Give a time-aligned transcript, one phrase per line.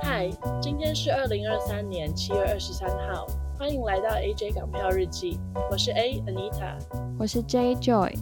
[0.00, 0.30] 嗨，
[0.60, 3.26] 今天是二零二三年七月二十三号，
[3.58, 5.40] 欢迎来到 AJ 港票日记。
[5.70, 6.76] 我是 A Anita，
[7.18, 8.14] 我是 J Joy。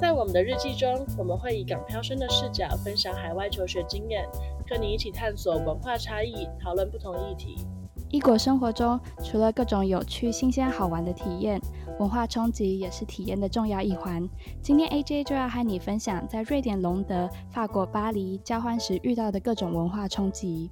[0.00, 4.26] 在我们的日记中，我们会以港漂生的视角分享海外求学经验，
[4.66, 7.64] 跟你一起探索文化差异，讨论不同议题。
[8.14, 11.60] 异国生活中，除了各种有趣、新鲜、好玩的体验，
[11.98, 14.24] 文化冲击也是体验的重要一环。
[14.62, 20.70] 今天 AJ 就要和你分享在瑞典隆德、法国巴黎交换时遇到的各种文化冲击。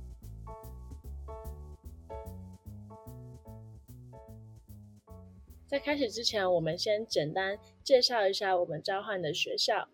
[5.67, 9.89] 在开始之前，我们先简单介绍一下我们交换的学校。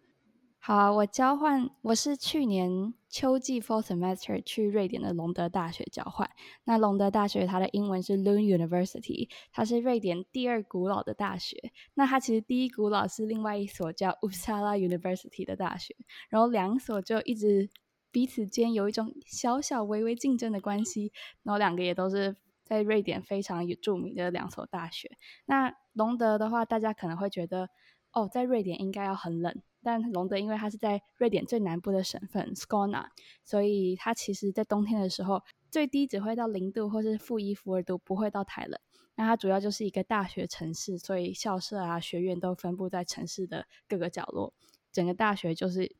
[0.68, 6.28] 好，我交换，我是去年秋季 fall semester 去瑞典的隆德大学交换。
[6.64, 11.72] 那隆德大学它的英文是 Lund University，它是瑞典第二古老的大学。
[11.94, 15.96] 那它其实第一古老是另外一所叫 Uppsala University 的大学，
[16.28, 17.70] 然后两所就一直
[18.10, 21.12] 彼此间有一种小小微微竞争的关系。
[21.44, 22.36] 然后两个也都是。
[22.62, 25.10] 在瑞典非常有著名的两所大学。
[25.46, 27.70] 那隆德的话，大家可能会觉得，
[28.12, 29.62] 哦，在瑞典应该要很冷。
[29.82, 33.06] 但隆德因为它是在瑞典最南部的省份 Skåne，
[33.44, 38.78] 所以它其实在冬天的时候最低只会到零度或是负一、负二度，不会到太冷。
[39.16, 44.54] 那它主要就是一个大学城市，所以校舍啊、学院都分布在城市的各个角落。
[44.92, 45.96] 整个大学就是。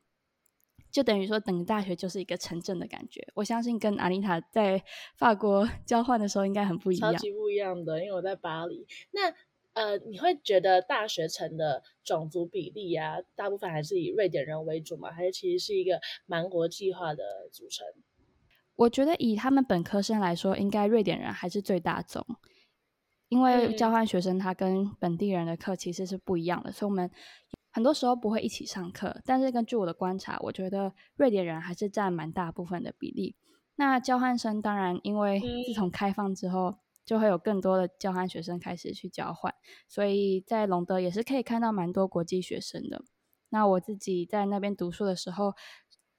[0.91, 3.27] 就等于说，整个大学就是一个城镇的感觉。
[3.35, 4.83] 我相信跟阿丽塔在
[5.15, 8.03] 法国 交换的时候应该很不一样，超级不一样的。
[8.03, 9.31] 因为我在巴黎，那
[9.79, 15.09] 呃，你会觉得大学城的种族比例啊，大部分还是以瑞典人为主吗？
[15.09, 17.87] 还是其实是一个蛮国际化的组成？
[18.75, 22.25] 我觉得以他们本科生来说，应该瑞典人还是最大宗，
[23.29, 27.09] 因为交换学生他跟本地人的课其实是不一样的，所以我们。
[27.71, 33.35] 很多时候不会一起上课，但是根据我的观察，我觉得瑞典人还是占蛮大部分的比例。
[33.75, 39.51] 那交换生当然，因为自从开放之后，就会有更多的交换学生开始去交换，
[39.87, 43.01] 所以在隆德也是可以看到蛮多国际学生的。
[43.49, 45.55] 那我自己在那边读书的时候，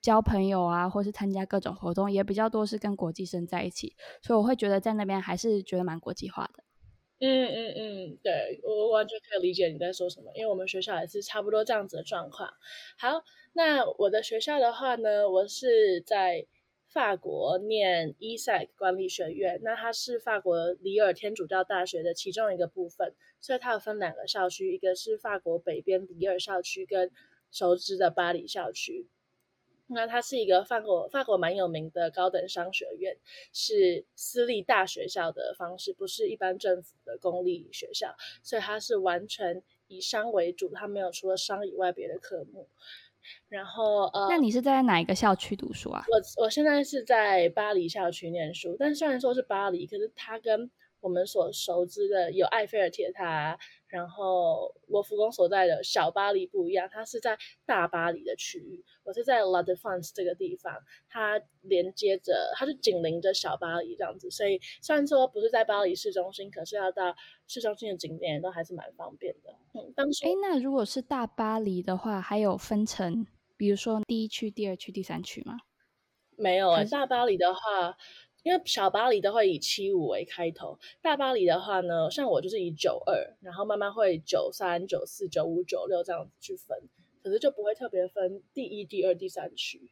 [0.01, 6.61] 交朋友啊，或是参加各种活动，也比较多是跟国际生在一起，所以我会觉得在那边还是觉得蛮国际化的。
[7.21, 12.49] 嗯嗯嗯，对，我完全可以理解你在说什么，因为我们学校也是差不多这样子的状况。
[12.99, 13.23] 好，
[13.53, 16.45] 那我的学校的话呢，我是在
[16.91, 27.09] 法国念 ESSEC 管理学院，那它是法国里尔天主教大学的其中一个部分，所以它有分两个校区，一个是法国北边里尔校区跟
[27.49, 29.07] 熟知的巴黎校区。
[29.87, 33.17] 那它是一个法国法国蛮有名的高等商学院，
[33.53, 38.13] 是私立大学校的方式，不是一般政府的公立学校，
[38.43, 42.67] 所以它是完全以商为主，它没有除了商以外别的科目。
[43.49, 46.03] 然后呃，那你是在哪一个校区读书啊？
[46.07, 53.57] 我我现在是在巴黎校区念书，但虽然说是巴黎，可是它跟我们所熟知的有埃菲尔铁塔。
[53.91, 58.83] 然后罗浮宫所在的小巴黎不一样，它是在大巴黎的区域。
[59.03, 60.73] 我是在 La Défense 这个地方，
[61.09, 64.31] 它连接着，它是紧邻着小巴黎这样子。
[64.31, 67.13] 所以虽然说不是在巴黎市中心，可是要到
[67.47, 69.53] 市中心的景点都还是蛮方便的。
[69.73, 73.27] 嗯，当时，哎，那如果是大巴黎的话，还有分成，
[73.57, 75.57] 比如说第一区、第二区、第三区吗？
[76.37, 77.59] 没有啊，大巴黎的话。
[78.43, 86.77] 因为小巴黎都会以七五为开头，大巴黎的话呢，像我就是以九二，然后慢慢会九三、九四、九五、九六这样子去分，
[87.23, 89.91] 可是就不会特别分第一、第二、第三区。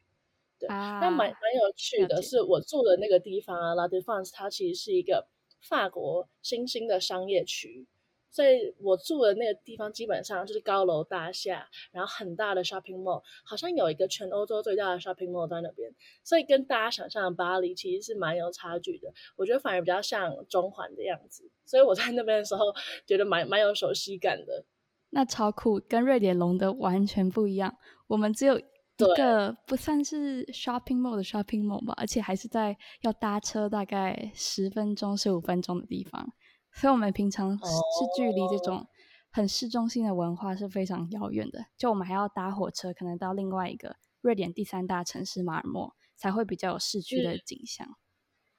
[0.58, 5.28] 对，啊、但蛮蛮有趣的是，我住的那个地方啊，La Défense，它其实是一个
[5.62, 7.86] 法国新兴的商业区。
[8.30, 15.92] 所以我住的那个地方基本上就是高楼大厦，然后很大的 shopping mall，好像有一个全欧洲最大的 shopping mall 在那边。
[16.22, 19.12] 所以跟大家想象的巴黎其实是蛮有差距的。
[19.36, 21.50] 我觉得反而比较像中环的样子。
[21.64, 22.64] 所以我在那边的时候
[23.06, 24.64] 觉得蛮蛮有熟悉感的。
[25.10, 27.76] 那超酷，跟瑞典龙的完全不一样。
[28.06, 28.64] 我们只有一
[29.16, 36.32] 个不算是 shopping mall 的 shopping mall 吧，而且还是在要搭车大概十分钟、十五分钟的地方。
[36.72, 37.64] 所以我们平常是
[38.16, 38.86] 距离这种
[39.30, 47.86] 很市中心的文化是非常遥远的，就我们还要搭火车，可能到另外一个瑞典第三大城市马尔默，才会比较有市区的景象。
[47.86, 47.96] 嗯、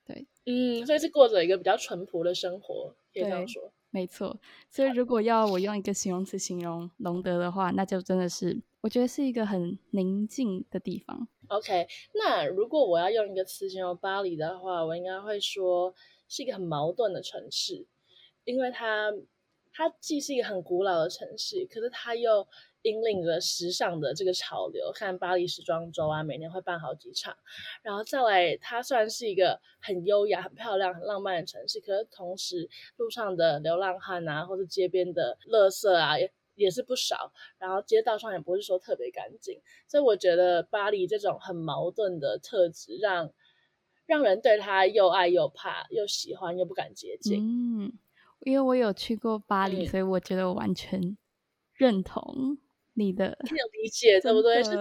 [0.05, 3.71] 对，嗯，所以是过着一个比较淳朴的生活，可以这样说。
[3.89, 4.39] 没错。
[4.69, 11.27] 所以如果要我用一个形容词形容隆德的话，那就真的是我觉得是一个很宁静的地方。
[11.47, 15.95] OK，那如果我要用一个词形容巴黎的话，我应该会说。
[16.33, 17.85] 是一个很矛盾的城市，
[18.43, 19.11] 因为它
[19.73, 22.45] 它既是一个很古老的城市，可是它又
[22.81, 24.91] 引领着时尚的这个潮流。
[24.93, 27.35] 看巴黎时装周啊，每年会办好几场。
[27.81, 37.31] 然后再来，它虽然是一个很优雅、很漂亮、很浪漫的城市，可是同时路上的流浪汉啊，或者街边的垃圾啊，也也是不少。
[37.57, 43.31] 然后街道上也不是说特别干净，所以我觉得巴黎这种很矛盾的特质，让
[44.05, 47.39] 让人对他又爱又怕，又喜欢又不敢接近。
[47.85, 47.94] 嗯，
[48.41, 51.17] 因为我有去过巴黎，嗯、所以我觉得我完全
[51.73, 52.57] 认同
[52.93, 54.61] 你的，你有理解对不对？
[54.63, 54.77] 就是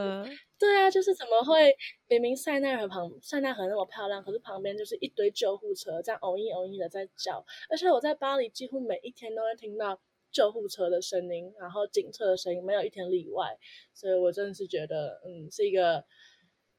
[0.59, 1.75] 对啊，就是怎么会
[2.09, 9.99] 明明塞纳河旁塞纳河那么漂亮，可是旁边就是一堆救护车这样嗡一嗡一的在叫，而且我在巴黎几乎每一天都会听到
[10.31, 13.57] 救护车的声音，然后警车的声音，没有一天例外。
[13.95, 16.05] 所以我真的是觉得，嗯，是一个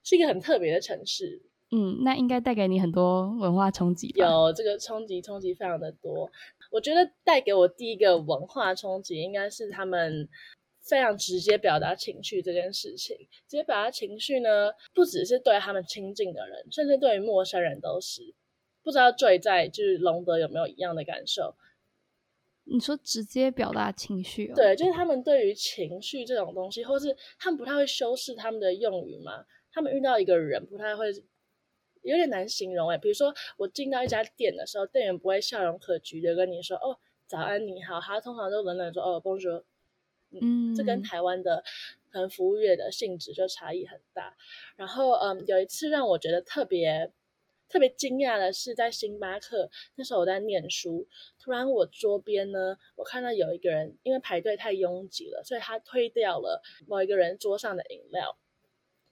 [0.03, 1.41] 是一个很特别的城市。
[1.71, 4.25] 嗯，那应该带给你很多文化冲击吧？
[4.25, 6.29] 有这个冲击，冲击非常的多。
[6.71, 10.27] 我觉得带给我第一个文化冲击，应该是他们
[10.81, 13.15] 非常直接表达情绪这件事情。
[13.47, 18.33] 直接表达情绪呢，不只是对他们亲近的人，甚至对于陌生人都是。
[18.81, 21.53] 不知道 Joy 在就是隆德有没有一样的感受？
[22.63, 24.55] 你说直接表达情绪哦？
[24.55, 29.45] 对，就是他们对于情绪这种东西，或是他们不太会修饰他们的用语嘛。
[29.73, 31.11] 他们遇到一个人，不太会。
[32.01, 39.63] 有点难形容哎，比如说我进到一家店的时候，店员不会笑容可掬的跟你说“哦，早安，你好”，他通常都冷冷说“哦，Bonjour”。
[40.33, 41.61] 嗯，这跟台湾的
[42.09, 44.35] 可能服务业的性质就差异很大。
[44.77, 47.11] 然后，嗯，有一次让我觉得特别
[47.67, 51.05] 特别惊讶的是，在星巴克那时候我在念书，
[51.37, 58.37] 突然我桌边呢，我看到有一个人因为排队太拥挤了，所以他推掉了某一个人桌上的饮料。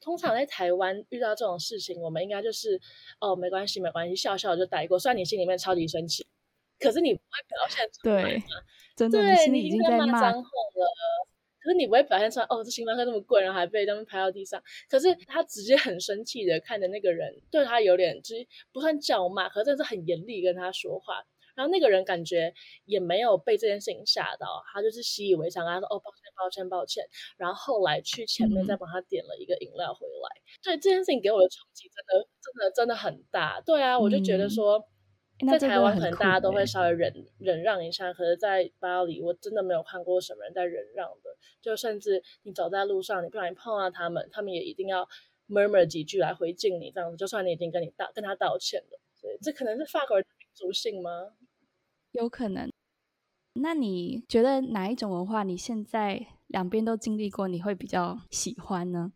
[0.01, 2.79] 通常在台湾遇到这种事情，我们应该就是
[3.19, 4.97] 哦，没关系，没关系，笑笑就带过。
[4.97, 6.25] 虽然你心里面超级生气，
[6.79, 8.23] 可是你不会表现出来。
[8.23, 8.43] 对，
[8.95, 11.27] 真的，对，你已经在骂脏话了。
[11.61, 14.63] 可是你不会表现出来，哦，这星巴克这么贵，然后还被他们拍到地上。
[14.89, 21.21] 可是他直接很生气的看着那个人，对他有点，就是不算叫骂，可是真的是很严厉跟他说话。
[21.59, 22.53] 然后那个人感觉
[22.85, 27.03] 也没有被这件事情吓到，他就是习以为常，跟他说：“哦，抱歉，抱歉，抱歉。”
[27.35, 30.39] 然后后来去前面再帮他点了一个饮料回来。
[30.39, 33.59] 嗯、对这件事情给我的冲击真的、真的、真的很大。
[33.65, 34.81] 对啊，我就觉得说，
[35.41, 41.35] 嗯、在台湾可能大家都会稍微忍忍让一下，可是在巴黎我真的没有看过什么人在忍让的。
[41.61, 45.05] 就甚至你走在路上，你不小心碰到他们，他们也一定要
[45.49, 48.99] murmur 几句来回敬你，这样子，就算你已经跟你道跟他道歉了。
[49.13, 51.33] 所以这可能是法国人的民族性吗？
[52.11, 52.71] 有可能，
[53.53, 59.13] 那你觉得哪一种文化你现在两边都经历过，你会比较喜欢呢？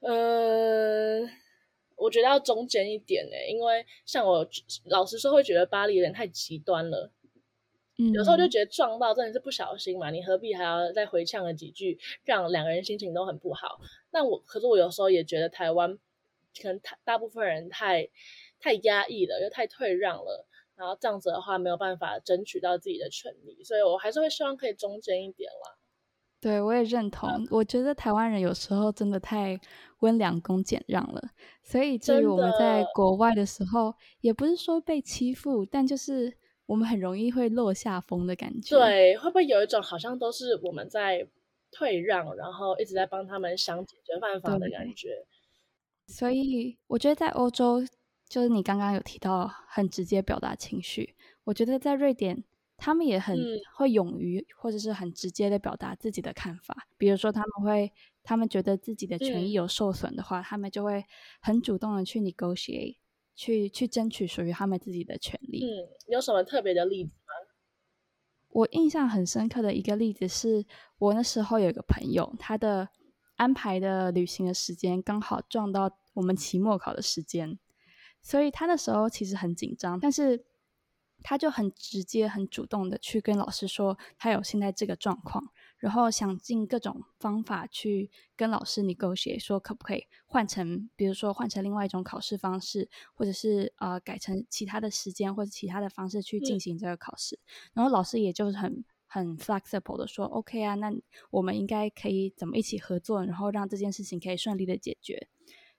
[0.00, 1.28] 呃，
[1.96, 4.48] 我觉得要中间一点呢，因为像我
[4.84, 7.10] 老实说，会觉得巴黎有点太极端了。
[7.98, 13.80] 嗯，有时候就觉得撞到真的是不小心嘛，你何必还要再回呛了几句，让两个人心情都很不好。
[14.12, 15.98] 那我可是我有时候也觉得台湾
[16.62, 18.08] 可能大部分人太
[18.60, 20.46] 太压抑了，又太退让了。
[20.78, 25.76] 然后这样子的话，没有办法争取到自己的权利，所以我还是会希望可以中间一点啦。
[26.40, 27.28] 对，我也认同。
[27.28, 29.58] 嗯、我觉得台湾人有时候真的太
[29.98, 31.20] 温良恭俭让了，
[31.64, 36.32] 所以至于我们在国外的时候，也不是说被欺负，但就是
[36.66, 38.78] 我们很容易会落下风的感觉。
[38.78, 41.26] 对，会不会有一种好像都是我们在
[41.72, 45.26] 退让，然后一直在帮他们想解决办法的感觉？
[46.06, 47.84] 所以我觉得在欧洲。
[48.28, 52.44] 就是你刚刚有提到很直接表达情绪，我觉得在瑞典，
[52.76, 53.38] 他们也很
[53.74, 56.86] 会勇于或者是很直接的表达自己的看法。
[56.98, 57.90] 比如说他们会，
[58.22, 61.04] 他们觉得自己的权益有受损的话，他们就会
[61.40, 62.96] 很主动的去 negotiate，
[63.34, 65.64] 去去争取属于他们自己的权利。
[65.64, 67.48] 嗯，有什么特别的例子吗？
[68.50, 70.66] 我印象很深刻的一个例子是，
[70.98, 72.90] 我那时候有一个朋友，他的
[73.36, 77.58] 安排的旅行的时间刚好撞到我们期末考的时间。
[78.22, 80.44] 所以他那时候其实很紧张，但是
[81.22, 97.34] 他就很直接、很主动的去跟老师说他有现在这个状况，然后想尽各种方法去跟老师 negotiate，说可不可以换成，比如说换成另外一种考试方式，或者是呃改成其他的时间或者其他的方式去进行这个考试。
[97.34, 100.92] 嗯、然后老师也就是很很 flexible 的说，OK 啊，那
[101.30, 105.28] 我们应该可以怎么一起合作，然后让这件事情可以顺利的解决。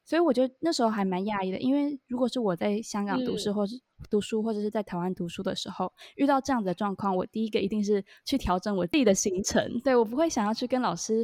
[0.10, 9.80] 所以我觉得那时候还蛮讶异的，因为如果是我在香港读书，或是读书，或者是在台湾读书的时候，嗯、遇到这样子的状况，我第一个一定是去调整我自己的行程。
[9.82, 11.24] 对，我不会想要去跟老师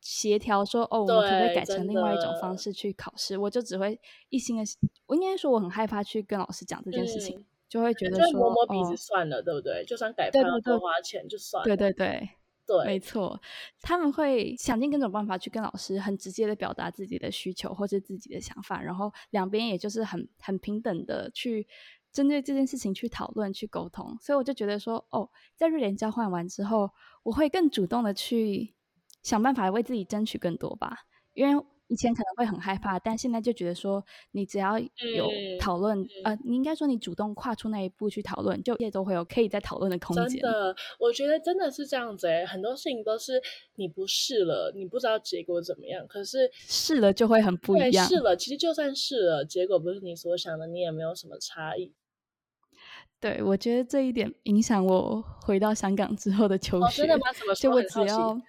[0.00, 3.36] 协调说，哦，我们可不可以改成另外一种方式去考试？
[3.36, 4.64] 我就只会一心的，
[5.04, 9.84] 我应该说我很害怕去跟老师讲这件事情，嗯、就会觉得说就摸摸鼻子算了，哦、对不对？
[9.84, 11.64] 就算改判要多花钱就算了。
[11.66, 12.30] 对对对。
[12.66, 13.40] 对，没错，
[13.80, 21.66] 他们会想尽各种办法去跟老师很直接的表达自己的需求或者自己的想法，然后两边也就是很很平等的去
[22.12, 24.16] 针对这件事情去讨论、去沟通。
[24.20, 26.90] 所以我就觉得说，哦，在瑞典交换完之后，
[27.22, 28.74] 我会更主动的去
[29.22, 31.64] 想办法为自己争取更多吧，因为。
[31.92, 35.28] 以前可能会很害怕，但现在就觉得说，你只要有
[35.60, 40.40] 讨论，嗯、呃，你应该说你主动跨出那一步去讨论，就也都会有可以再讨论的空间。
[40.40, 43.38] 真的，我觉得真的是这样子诶，很多事情都是
[43.74, 48.06] 你不试了，你不知道结果怎么样，可是试了就会很不一样。
[48.08, 51.92] 试了，其实就算试了，结果不是你所想的，你也没有什么差异。
[53.20, 56.86] 对，我觉得这一点影响我回到香港之后的求学。
[56.86, 57.30] 哦、真的吗？
[57.34, 57.60] 怎么说？
[57.60, 58.40] 就我只要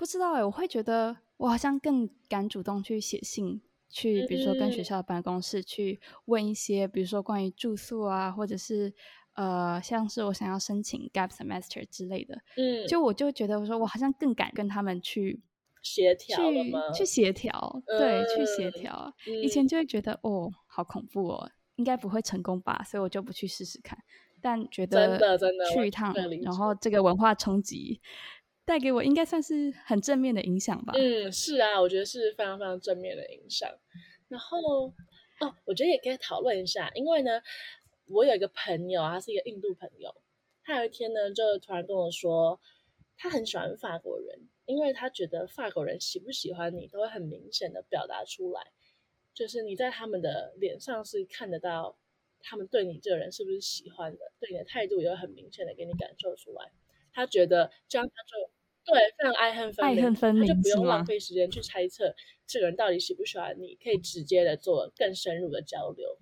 [0.00, 1.16] 不知道诶，我会觉得。
[1.38, 8.92] 我好像更敢主动去写信，去比如说跟学校的办公室去问一些，比如说关于住宿啊，或者是
[9.34, 15.40] 呃，像是我想要申请 gap semester 之类的，嗯，就我就觉得我说我好像更敢跟他们去
[15.80, 19.14] 协调，去去协调，对，去协调。
[19.42, 23.96] 以前就会觉得哦，好恐怖哦，应该不会成功吧，所以我就不去试试看。
[24.40, 25.18] 但觉得
[25.72, 28.00] 去一趟，然后这个文化冲击。
[28.68, 30.92] 带给我应该算是很正面的影响吧。
[30.94, 33.66] 嗯，是啊，我觉得是非常非常正面的影响。
[34.28, 34.92] 然后
[35.40, 37.40] 哦，我觉得也可以讨论一下，因为呢，
[38.08, 40.14] 我有一个朋友，他是一个印度朋友，
[40.62, 42.60] 他有一天呢就突然跟我说，
[43.16, 48.60] 他很喜欢法国人，因为他觉得法国人喜不喜欢你都会很明显的表达出来，
[49.32, 51.96] 就是你在他们的脸上是看得到
[52.42, 56.70] 他们对你这个人是不是喜欢的，对你的态度也会很明显的给你感受出来。
[57.14, 58.52] 他觉得这样他就。
[58.90, 62.14] 对，非常爱恨分明，爱恨分明，他就不用浪费时间去猜测
[62.46, 66.16] 这个人到底喜不喜欢你，可以直接的做更深入的交流。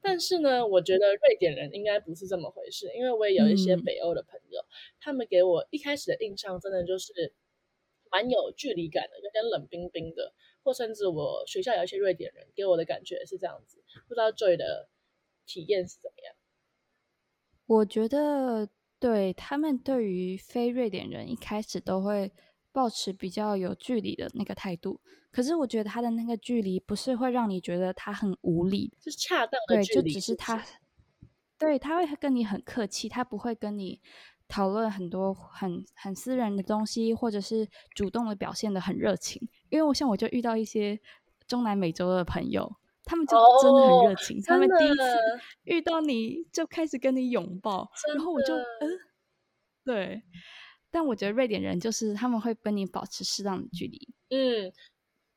[0.00, 7.34] 但是呢，我觉得瑞典人应该不是这么回事，因为我也有一些北欧的朋友，嗯、他们给我一开始的印象真的就是
[8.10, 13.82] 蛮有距离感的，有点冷冰冰的，或甚至我学校有一些瑞典人给我的感觉是这样子。
[14.06, 14.88] 不知道 Joy 的
[15.44, 16.36] 体验是怎么样？
[17.66, 18.68] 我觉得。
[19.02, 22.32] 对，他们对于非瑞典人一开始都会
[22.70, 25.00] 保持比较有距离的那个态度，
[25.32, 30.64] 可是我觉得他的那个距离不是会让你觉得他很无理，是恰当的距离，对，就只是他，
[31.58, 34.00] 对，他会跟你很客气，他不会跟你
[34.46, 39.48] 讨论很多很很私人的东西，或者是主动的表现的很热情。
[39.68, 41.00] 因为我像我就遇到一些
[41.48, 42.76] 中南美洲的朋友。
[43.04, 45.04] 他们就真的很热情，oh, 他们第一次
[45.64, 48.88] 遇到你就开始跟你拥抱，然后我就嗯、呃，
[49.84, 50.22] 对。
[50.90, 54.72] 但我觉得瑞典人就是他们会跟你保持适当的距离，嗯。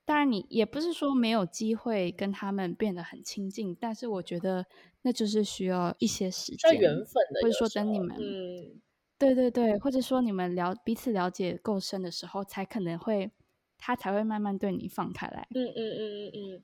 [0.07, 4.67] 当然你也不是说没有机会跟他们变得很亲近，但是我觉得
[5.01, 8.79] 那就是需要一些时间，缘分的，或者说等你们，嗯，
[9.17, 13.31] 对对对，或者说你们了彼此了解够深的时候，才可能会
[13.79, 16.63] 他才会慢慢对你放开来，嗯嗯嗯嗯嗯。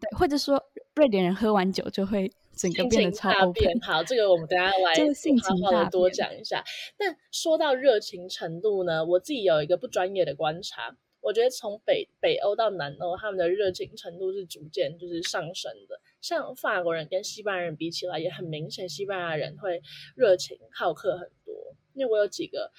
[0.00, 0.62] 对，或者说
[0.94, 3.80] 瑞典人喝完酒就会整个变得超 open。
[3.80, 4.94] 好，这个我们等下 来
[5.42, 6.62] 好好的多讲一下。
[6.96, 16.00] 但说到热情程度呢，我自己有一个不专业的观察，我觉得从北北欧到南欧，他们的热情程度是逐渐就是上升的。
[16.20, 19.80] 像法国人跟西班牙人比起来，也很明显，西班牙人会
[20.14, 21.54] 热情好客很多。
[21.94, 22.72] 因为我有几个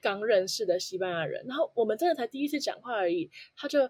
[0.00, 3.88] 刚认识的西班牙人，然后我们真的才第一次讲话而已，他就。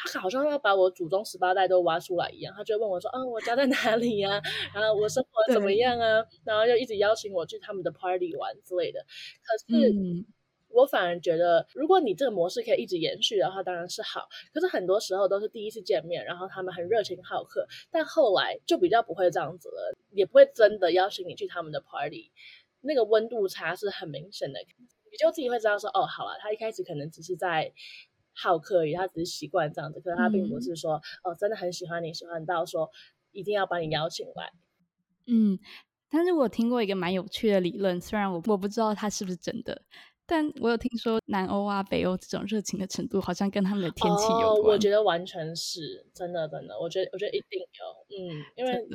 [0.00, 4.40] 他好像要把我祖宗十八代都挖出来一样，他就问我说：“啊，我家在哪里呀？
[4.72, 9.04] 然后我生活怎么样啊？”然后就一直邀请我去他们的 party 玩之类的。
[9.42, 9.92] 可是
[10.68, 14.28] 我反而觉得，如果你这个模式可以一直延续的话，当然是好。
[14.52, 22.30] 可是很多时候都是第一次见面，然后他们很热情好客，但后来就比较不会这样子了，也不会真的邀请你去他们的 party。
[22.82, 24.60] 那个温度差是很明显的，
[25.10, 27.72] 你就自己会知道说：“哦，好了，他一开始可能只是在。”
[28.40, 32.88] 好客而已，他只是习惯这样子，可是他并不是说、嗯、哦，真的很喜欢你，喜欢到说
[33.32, 34.52] 一定要把你邀请来。
[35.26, 35.58] 嗯，
[36.08, 39.82] 但是我听过一个蛮有趣的理论，虽然我我不知道它是不是真的，
[40.24, 44.60] 但我有听说南欧啊、北欧这种热情的程度，好像跟他们的天气有关。
[44.60, 48.86] 哦、我觉得完全是真的，真的，我觉得我觉得一定有，嗯，因为。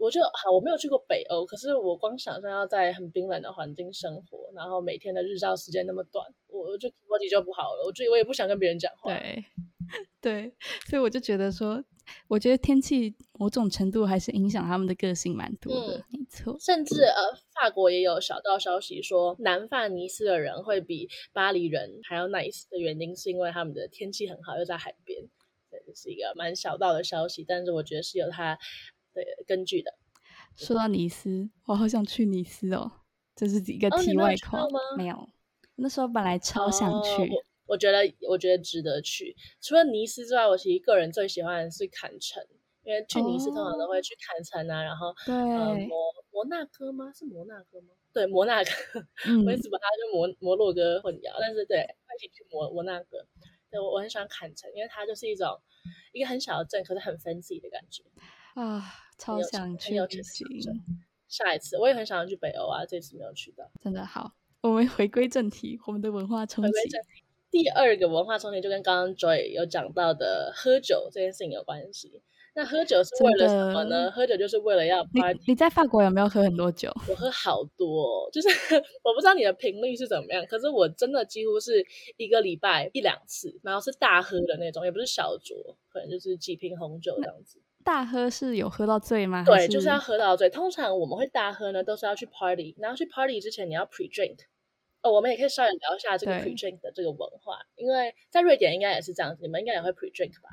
[0.00, 7.84] 我就好，我没有去过北欧，可是我光想象要在很冰冷的环境生活，然后每天的日照时间那么短，我就体力就不好了。
[7.84, 9.12] 我就我也不想跟别人讲话。
[9.12, 9.44] 对，
[10.22, 10.52] 对，
[10.88, 11.84] 所以我就觉得说，
[12.28, 16.56] 我觉得天气某种程度还是影响他们的个性蛮多的，嗯、没错。
[16.58, 17.20] 甚至呃，
[17.54, 25.28] 法国也有小道消息说，南法尼斯的人会比巴黎人还要 nice 的原因，是因为他们的天气很好，又在海边。
[25.86, 28.58] 这是一个蛮小道的消息，但是我觉得是有它。
[29.12, 29.94] 对，根据的，
[30.56, 32.90] 说到尼斯，我好想去尼斯哦，
[33.34, 34.60] 这是一个题外话。
[34.62, 35.28] 哦、没有，
[35.76, 37.22] 那时候本来超想去。
[37.22, 37.98] 哦、我，我觉得
[38.28, 39.36] 我觉得值得去。
[39.60, 42.44] 除了尼斯之外，我其实个人最喜欢的是坎城，
[42.84, 47.12] 因为去尼斯通常都会去坎城啊，哦、然后对，呃、摩摩纳哥吗？
[47.12, 47.88] 是摩纳哥吗？
[48.12, 48.70] 对，摩纳哥，
[49.26, 51.78] 嗯、 我一直把它跟摩摩洛哥混淆，但是对，
[52.18, 53.24] 一起去摩摩纳哥。
[53.70, 55.46] 对，我我很喜欢坎城，因为它就是一种
[56.12, 58.02] 一个很小的镇，可是很 fancy 的感觉
[58.54, 58.94] 啊。
[59.20, 60.46] 超想去旅行，
[61.28, 64.32] 下一次我也很想要去北欧啊，这次没有去到，真的好。
[64.62, 66.72] 我们回归正题，我们的文化冲击。
[67.50, 72.22] 第二个文化冲击就跟刚刚 Joy 有讲到的喝酒这件事情有关系。
[72.54, 74.10] 那喝酒是为了什么呢？
[74.10, 75.38] 喝酒就是为了要 party。
[75.40, 76.90] 你，你在法国有没有喝很多酒？
[77.06, 78.48] 我喝好多，就是
[79.04, 81.84] 我不知道你的频率是怎么样，可是我真的几乎是
[82.16, 87.60] 一个礼拜一两次，然后是大喝的那种，也不是小酌，可能就是几瓶红酒这样子。
[87.82, 89.42] 大喝是有喝到醉吗？
[89.44, 90.48] 对，就是要喝到醉。
[90.50, 92.76] 通常我们会大喝呢，都是要去 party。
[92.78, 94.38] 然后去 party 之前，你要 pre drink。
[95.02, 100.50] 哦，我们也可以稍微聊一下这个 pre drink 的这个文化，因为在瑞典应该也是这样子，你们应该也会 pre drink 吧？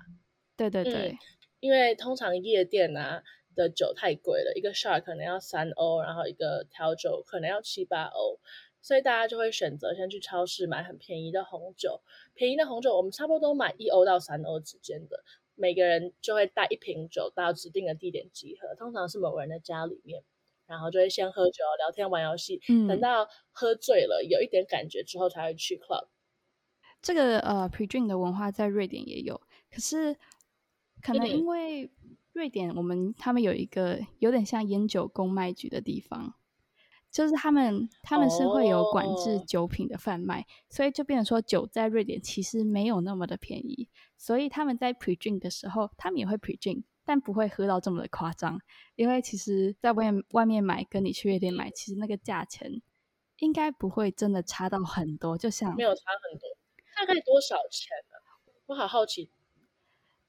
[0.55, 1.17] 对对对、嗯，
[1.59, 3.21] 因为通常夜店啊
[3.55, 8.39] 的酒太贵了，一个 shot 可能要三欧，然后一个调酒可能要七八欧，
[8.81, 11.99] 所以大家就会选择先去超市买很便宜的红酒。
[12.33, 15.25] 便宜的红酒我们差不多都买一欧到三欧之间的。
[15.57, 20.23] 每个人就会带一瓶酒到指定的地点集合，通常是某个人的家里面，
[20.67, 26.07] 然后就会先喝酒、聊天、玩游戏，嗯、等到喝醉了有一点感觉之后才会去 club。
[27.01, 30.15] 这个呃 pre-drink 的文化在瑞典也有，可是
[31.01, 31.89] 可能因为
[32.33, 36.35] 瑞典我们他们有一个有点像烟酒公卖局的地方。
[37.17, 40.45] 就是他们，他们是会有管制酒品的贩卖，oh.
[40.69, 48.61] 所以就变成说酒在瑞典其实没有那么的便宜，所以他们在 pre-drink 的时候，他们也会 pre-drink，但不会喝到这么的夸张，
[48.95, 52.83] 因为其实在外面外面买跟你去夜店买，其实那个价钱
[53.39, 56.47] 应该不会真的差到很多，就像没有差很多，
[56.95, 58.53] 大概多少钱呢？
[58.67, 59.31] 我好好奇。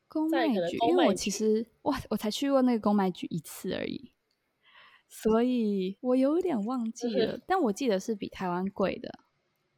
[0.09, 4.11] 公卖局，因为我其实哇，我才去过那个公卖局一次而已。
[5.09, 9.11] 所以我有点忘记了， 但我记得是比台湾贵的，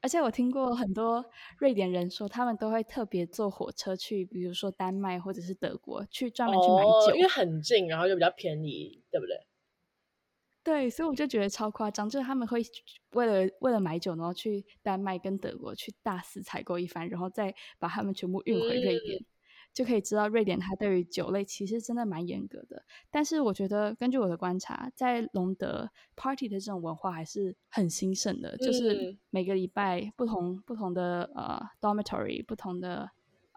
[0.01, 1.25] 而且我听过很多
[1.59, 9.47] 瑞典人说，他们都会特别坐火车去，比如说丹麦或者是德国，去专门去买酒，哦，因为很近，然后又比较便宜，对不对？
[10.63, 12.61] 对，所以我就觉得超夸张，就是他们会
[13.13, 19.19] 为了为了买酒，然后去丹麦跟德国去大肆采购一番，然后再把他们全部运回瑞典。
[19.19, 19.25] 嗯
[19.73, 33.09] 就可以知道瑞典它对于酒类其实真的蛮严格的，但是我觉得根据我的观察，在隆德 party 的这种文化还是很兴盛的，嗯、就是每个礼拜不同不同的呃 dormitory 不同的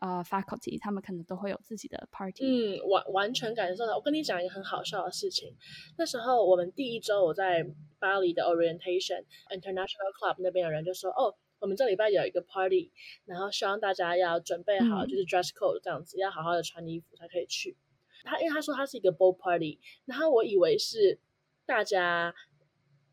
[0.01, 2.45] 呃 faculty，他们可能都会有自己的 party。
[2.45, 3.95] 嗯，完完全感受到。
[3.95, 5.55] 我跟你讲一个很好笑的事情，
[5.97, 7.65] 那时候我们第一周我在
[7.97, 11.33] 巴黎的 orientation international club 那边的人就说哦。
[11.63, 12.91] 我们这礼拜有一个 party，
[13.23, 17.77] 然后希望大家要准备好，就是 dress code 这样子，嗯、要好好的穿衣服才可以去。
[18.25, 21.21] 他因为他说他是一个 ball party，然后我以为是
[21.65, 22.35] 大家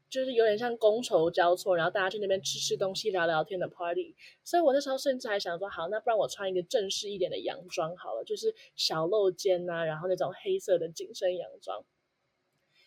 [0.08, 4.16] 就是有点像觥筹交错，然后大家去那边吃吃东西、聊聊天的 party。
[4.42, 11.84] 所以我那时候甚至还想说，好，那不然我穿一个正式一点的洋装好了，就是小露肩呐、啊，然后那种黑色的紧身洋装。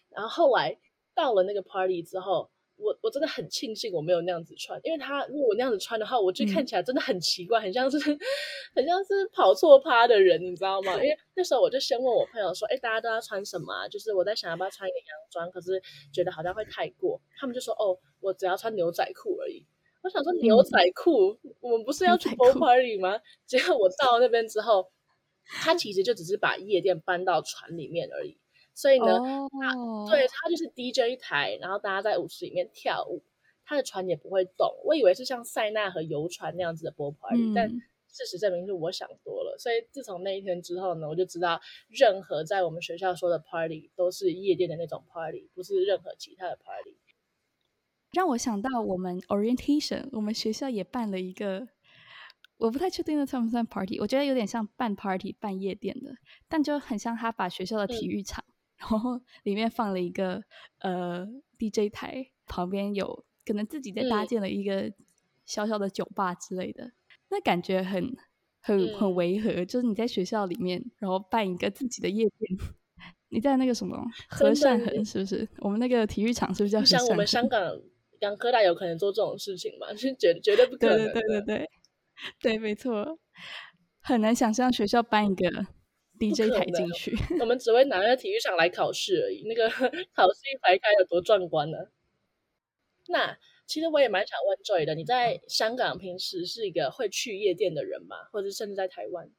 [0.10, 0.78] 然后后来
[1.16, 2.52] 到了那个 party 之后。
[2.84, 7.98] 我我真的很庆幸我没有那样子穿，因为他如果我那样子穿的话，我就看起来真的很奇怪，嗯、很像是
[8.76, 10.94] 很像是跑错趴的人，你知道吗？
[10.96, 13.88] 因为那时候我就先问我朋友说，哎，大家都要穿什么啊？
[13.88, 19.66] 就是我在想要不要穿一个洋装，可是觉得好像会太过，他们就说，哦，我只要穿牛仔裤而已。
[20.04, 23.18] 我想说牛仔裤，嗯、我们不是要去 ball party 吗？
[23.46, 24.92] 结果我到那边之后，
[25.46, 28.38] 他其实就只是把夜店搬到船里面而已。
[28.76, 29.06] 所以呢，
[29.62, 30.10] 他、oh.
[30.10, 33.22] 对他就是 DJ 台，然后大家在舞池里面跳舞，
[33.64, 34.68] 他的船也不会动。
[34.84, 39.56] 我以为是像塞纳河游船那样子的 ball party，、嗯、但事实证明是我想多了。
[39.60, 46.98] 所以自从那一天之后呢，我就知道任何在我们学校说的 party 都是夜店的那种 party，不是任何其他的 party。
[48.12, 51.68] 让我想到我们 orientation，我们学校也办了一个，
[52.58, 56.16] 我不太确定那算不算 party，我觉得有点像办 party 半夜店的，
[56.48, 58.44] 但就很像他把学校的体育场。
[58.84, 60.44] 嗯然后里面放了一个
[60.80, 61.26] 呃
[61.58, 64.92] DJ 台，旁边有可能自己在搭建了一个
[65.46, 66.92] 小小的酒吧之类的，嗯、
[67.30, 68.16] 那感觉很
[68.62, 69.50] 很很违和。
[69.52, 72.58] 嗯、就是你在学校里面，然后办一个自己的夜店，
[73.30, 73.98] 你在那个什么
[74.30, 75.48] 和善恒是不是？
[75.60, 77.00] 我们那个体育场是不是叫和善？
[77.00, 77.80] 像我们香港
[78.20, 79.94] 港科大有可能做这种事情吗？
[79.96, 80.98] 是绝绝对不可能。
[80.98, 81.70] 对对对对对，
[82.42, 83.18] 对没错，
[84.02, 85.68] 很难想象学校办一个。
[86.32, 87.18] DJ 台进去。
[87.40, 89.68] 我们只会拿那个体育场来考试而已，那个
[90.14, 91.78] 考试一排开有多壮观呢？
[93.08, 98.16] 那其实我也蛮想问 Joy 的，你在香港平时是一个会去夜店的人吗？
[98.32, 99.30] 或者甚至在台湾？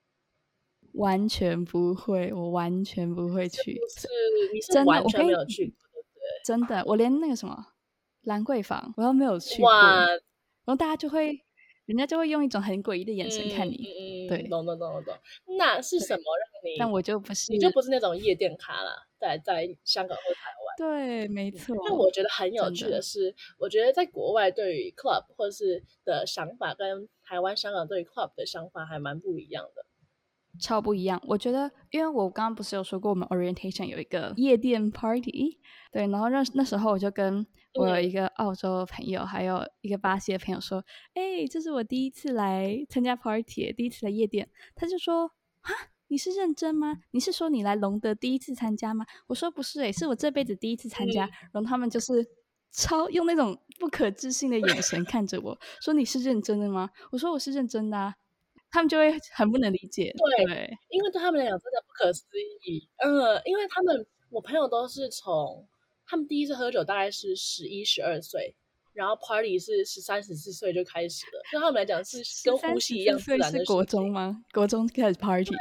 [0.93, 3.81] 完全不会，我完全不会去。
[3.97, 4.09] 是，
[4.53, 6.23] 你是完全没有去过，对不对？
[6.45, 7.73] 真的，我连那个什么
[8.23, 9.71] 兰桂坊我都没有去过。
[9.71, 10.07] 哇！
[10.07, 10.21] 然
[10.67, 11.41] 后大家就会，
[11.87, 13.75] 人家就会用一种很诡异的眼神看你。
[13.75, 15.15] 嗯嗯，对，懂懂懂懂懂。
[15.59, 16.79] 那是什么让你？
[16.79, 20.75] 但我就不是，你就不是那种夜店咖啦，在在香港或台湾。
[20.77, 21.77] 对，没错。
[21.87, 29.85] 但我觉得很有趣的是，的我觉得在国外对于 club 或是的想法，跟台湾、香港对于 club 的想法还蛮不一样的。
[30.61, 35.59] 超不一样，我觉得，因为我刚刚不是有说过，我们 orientation 有一个夜店 party，
[35.93, 37.45] 对，然后那那时候我就跟
[37.75, 40.85] 我有一个澳洲朋友，嗯、还有一个巴西的朋友说，
[41.15, 45.71] 哎、欸，这是我第一次来参加 party，第一次来夜店，他就说，啊，
[46.09, 47.03] 你是认真吗？
[47.11, 49.05] 你是说你来隆德第一次参加吗？
[49.27, 52.25] 我说不是、欸，诶，是我这辈子第一次参加，嗯、然后他们就是
[52.71, 56.91] 超用那种不可置信的眼神看着我说，你是认真的吗？
[57.11, 58.15] 我说我是认真的啊。
[58.71, 62.27] 他们就会很不能理解，对，对，因为对他们来讲真的不可思
[62.67, 62.89] 议。
[62.97, 65.65] 嗯，因为他们我朋友都是从
[66.07, 68.55] 他们第一次喝酒大概是十一、十二岁，
[68.93, 73.59] 然后 party 是十三、十四岁就开始了，对他们来讲是跟呼吸一样自然的。
[73.59, 74.45] 是国中吗？
[74.53, 75.53] 国中开始 party，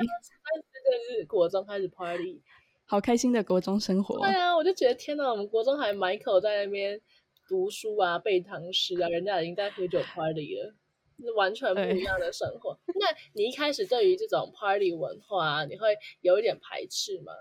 [1.10, 2.42] 是国中开始 party，
[2.86, 4.20] 好开心的国中生活。
[4.20, 7.00] 对啊，我就觉得天哪，我们国中还 Michael 在那边
[7.48, 10.76] 读书啊、背唐诗啊，人家已经在喝酒 party 了。
[11.20, 12.78] 是完全不一样的生活。
[13.00, 17.32] 那你一开始对于这种 party 文化，你会有一点排斥吗？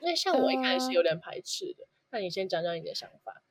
[0.00, 1.84] 因为像我一开始有点排斥的。
[1.84, 3.42] 呃、那你先讲讲你的想法。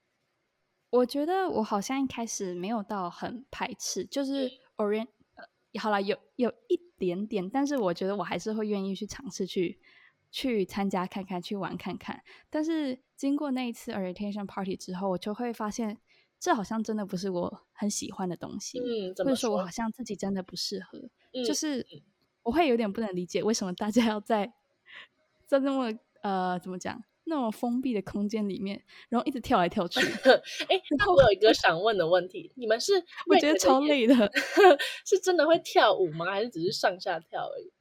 [0.90, 9.80] 我觉得我好像一开始没有到很排斥，就是 orient，呃，好了，有有一点点，但是我觉得我还是会愿意去尝试去
[10.32, 12.24] 去参加看看，去玩看看。
[12.50, 16.00] 但是经过那一次 orientation party 之后，我就会发现。
[16.42, 20.98] 这好像真的不是我很喜欢的东西，嗯，或者说我好像自己真的不适合，
[21.34, 21.86] 嗯、就是
[22.44, 24.54] 我会有点不能理解为什么大家要在
[25.46, 30.00] 在那么呃怎么讲那么封闭的空间里面，然后一直跳来跳去。
[30.68, 32.94] 哎，那我有一个想问的问题，你们是
[33.30, 34.16] 我觉得超累的，
[35.06, 36.26] 是真的会跳舞吗？
[36.26, 37.72] 还是只是上下跳而已？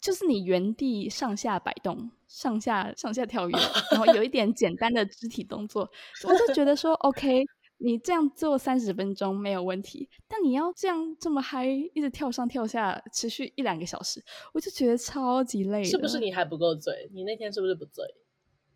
[0.00, 3.58] 就是你原地上下摆动，上下上下跳跃，
[3.92, 5.90] 然后有一点简单的肢体动作，
[6.26, 7.44] 我就觉得说 OK。
[7.84, 14.22] 你这样做三十分钟没有问题，但你要这样这么嗨，一直跳上跳下，持续一两个小时，
[14.54, 15.82] 我就觉得超级累。
[15.82, 17.10] 是不是你还不够醉？
[17.12, 18.04] 你那天是不是不醉？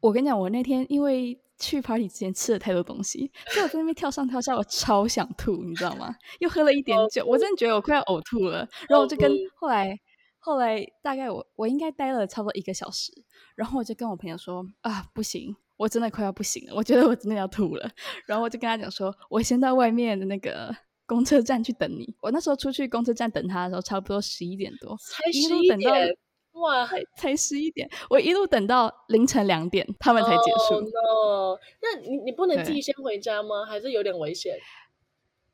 [0.01, 6.15] 我跟你讲，我那天因为去 party 之前吃了太多东西，所以我在那边跳上跳下，我超想吐，你知道吗？
[6.41, 8.69] 又喝了一点酒，我真的觉得我快要呕吐了。
[8.89, 9.99] 然后我就跟后来
[10.39, 13.13] 后来大概我我应该待了差不多一个小时，
[13.55, 15.57] 然后我就跟我朋友说啊，不行。
[15.77, 17.91] 我真的快要不行了，我觉得我真的要吐了。
[18.27, 20.75] 然后我就跟他讲说，我先到外面的那个
[21.07, 22.15] 公车站去等你。
[22.21, 26.17] 我那时候出去公车站等他的时候，差不多十一点多，才十一点，
[26.53, 30.75] 哇，才十一点，我一路等到凌晨两点，他们才结束。
[30.77, 31.59] Oh, no.
[31.83, 33.67] 那你你不能自己先回家吗？
[33.67, 34.57] 还是有点危险？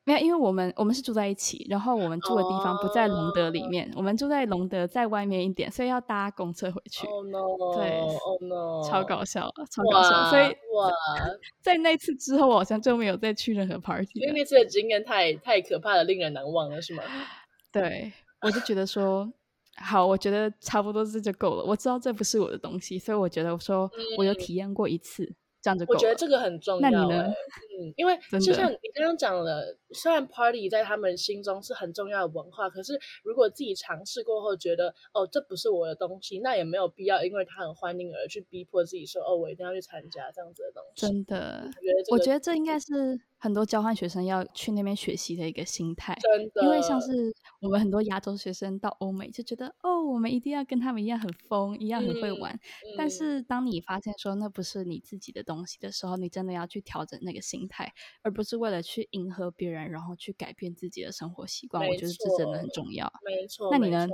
[0.05, 7.07] 没有，因为我们我们是住在一起，然后我们住的地方不在隆德里面，oh, 我们住在隆德在外面一点，所以要搭公车回去。
[7.07, 7.77] Oh no！
[7.77, 8.83] 对，Oh no！
[8.89, 10.29] 超搞笑，超搞笑。
[10.29, 10.91] 所以哇，
[11.63, 14.19] 在那次之后，我好像就没有再去任何 party。
[14.19, 17.05] 因为那次的经验太太可怕了，令人难忘了，是吗？
[17.73, 19.33] 对，我就觉得说，
[19.77, 21.65] 好，我觉得差不多这就够了。
[21.65, 23.89] 我知道这不是我的东西，所以我觉得我说
[24.19, 25.23] 我有体验过一次。
[25.23, 25.97] 嗯这样就够了。
[25.97, 26.91] 我觉得这个很重要。
[26.91, 27.23] 那你呢？
[27.23, 41.07] 嗯，因为就像你刚刚讲了，的虽然 party 在他们心中是很重要的文化，可是如果自己尝试过后觉得哦，这不是我的东西，那也没有必要，因为他很欢迎而去逼迫自己说哦，我一定要去参加这样子的东西。
[41.07, 41.71] 真的，
[42.11, 46.19] 我觉得这应该是很多交换学生要去那边学习的一个心态。
[46.21, 52.53] 真的，因为像是我们很多亚洲学生到欧美就觉得哦，我们一定要跟他们一样很疯，一样很会玩。
[52.53, 61.87] 嗯，但是当你发现说那不是你自己的东西，东西的时候，你真的要去调整那个心态，而不是为了去迎合别人，然后去改变自己的生活习惯。
[61.87, 63.13] 我觉得这真的很重要。
[63.25, 64.07] 没错，那你呢？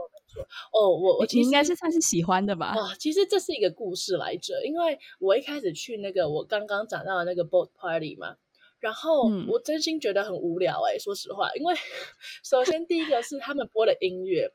[0.73, 2.67] 哦，我我其实应该是算是喜欢的吧。
[2.69, 8.37] 啊，其实这是一个故事来着，因为我一开始去那个我刚刚讲到的那个 boat party 嘛，
[8.79, 11.75] 然后我真心觉得很无聊哎、欸，嗯、说实话，因为
[12.45, 14.53] 首先第一个是他们播的音乐，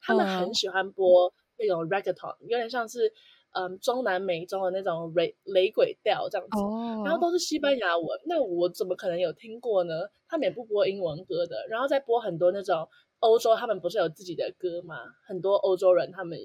[0.00, 3.12] 他们很喜欢播那种 reggaeton，有点像是。
[3.52, 7.06] 嗯，中南美洲的那种雷雷鬼调这样子，oh.
[7.06, 9.94] 然后都是西班牙文，那我怎么可能有听过呢？
[10.28, 12.88] 他们也不播英文歌的，然后再播很多那种
[13.20, 14.96] 欧洲，他们不是有自己的歌吗？
[15.26, 16.38] 很多欧洲人他们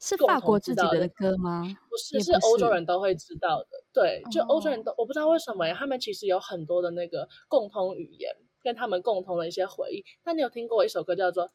[0.00, 1.62] 是法国自己的歌吗？
[1.90, 3.68] 不是，不是，是欧洲人都会知道的。
[3.92, 10.04] 对，就欧洲人都，哦、我不知道为什么，他们其实有很多的那个共同语言，跟他们共同的一些回忆。
[10.24, 11.44] 那你有听过一首歌叫做《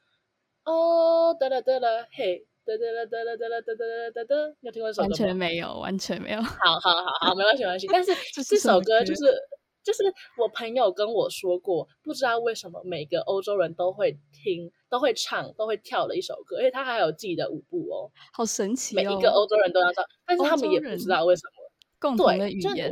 [0.64, 4.36] 哦得了得了嘿哒哒啦哒啦哒啦哒哒哒哒》？
[4.62, 5.10] 你有听过这首歌吗？
[5.10, 6.42] 完全没有，完全没有。
[6.42, 7.88] 好好好好，没关系没关系。
[7.92, 8.12] 但是
[8.44, 9.22] 这首歌就是。
[9.86, 10.04] 就是
[10.40, 18.98] 我朋友跟我说过，不知道为什么每个欧洲人都会听、都会唱、都会跳的一首歌，而且他还有自己的舞步哦，好神奇哦！
[18.98, 22.92] 每一个欧洲人都要唱，但是他们也不知道为什么共同的语言。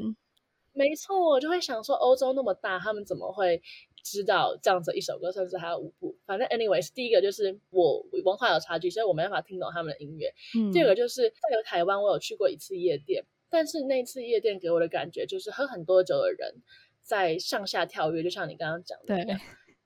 [0.73, 3.59] 没错，我就会想说，欧洲那么大，他们怎么会
[4.03, 6.15] 知道这样子一首歌，甚至还有舞步？
[6.25, 10.31] 反正，anyways，第一个就是我文化有差距，所以我没办法听懂他们的音乐。
[10.55, 13.23] 嗯，第二个就是在台湾，我有去过一次夜店。
[13.49, 16.55] 但是那次夜店给我的感觉就是喝很多酒的人
[17.01, 19.37] 在上下跳跃，就像你刚刚讲的一样。
[19.37, 19.45] 对。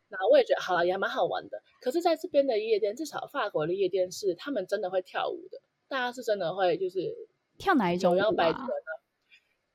[0.10, 1.62] 然后我也觉得好了，也还蛮好玩的。
[1.82, 7.14] 可是在这边的夜店，至少法国的夜店是他们真的会跳舞的，大家是真的会就是
[7.58, 8.68] 跳哪一种舞啊？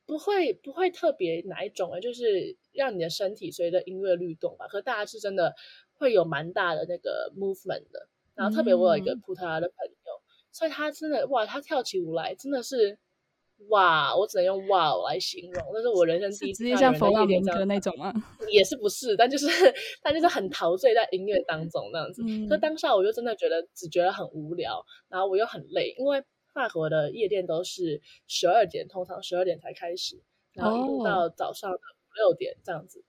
[0.07, 4.67] 不会不会特别哪一种啊，就是让你的身体随着音乐律动吧。
[4.67, 5.55] 可是大家是真的
[5.95, 8.09] 会有蛮大的那个 movement 的。
[8.35, 12.99] 然后特别我有一个葡萄牙的朋友，嗯、所以他真的哇，他跳起舞来真的是。
[13.69, 16.65] 哇，我只能用哇来形容，那是我人生第一次。
[16.65, 18.13] 直接像佛朗明哥那种吗？
[18.51, 19.47] 也是不是，但就是
[20.03, 22.25] 但就是很陶醉在音乐当中那样子。
[22.27, 26.21] 嗯、可当下我就真的觉得只觉得很无聊，然后我又很累，因为
[26.53, 30.21] 法国的夜店都是十二点，通常十二点才开始，
[30.55, 33.01] 然后一路到早上的五六点这样子。
[33.01, 33.05] 哦、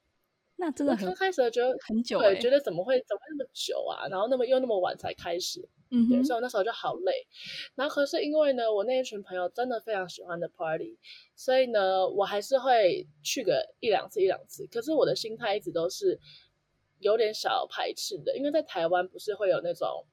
[0.56, 4.08] 那真的很刚开始觉得很久、欸，对，觉得怎么会怎么会那么久啊？
[4.08, 5.68] 然后那么又那么晚才开始。
[5.90, 7.14] 嗯，对，所以我那时候就好累，
[7.76, 10.98] 然后可是因为呢，我那一群朋友真的非常喜欢的 party，
[11.36, 14.66] 所以呢，我还是会去个一两次一两次。
[14.72, 16.20] 可是我的心态一直都是
[17.00, 20.06] 有点小排斥的，因为在台湾不是会有那种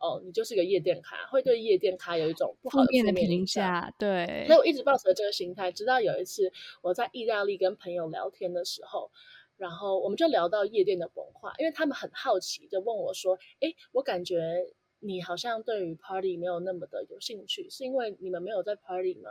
[0.00, 3.92] 哦，你就是个夜店咖，会对夜店咖有一种不好的的评价。
[3.98, 6.50] 对，所以我一直抱持着这个心态，直到有一次
[6.82, 9.10] 我在意大利跟朋友聊天的时候，
[9.56, 14.66] 然后我们就聊到夜店的文化，因为他们很好奇的问我说：“诶，我感觉。”
[15.02, 19.30] 你好像对于 party 没有那么的有兴趣，是因为你们没有在 party 吗？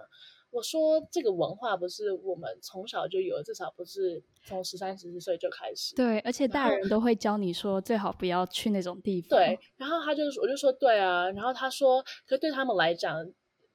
[0.51, 5.95] 我说这个文化不是我们从小就有，至少不是从十三十四岁就开始。
[5.95, 9.29] 对，而且大人都会教你说最好不要去那种地方。
[9.37, 13.25] 对，然后他就我就说对啊，然后他说，可是对他们来讲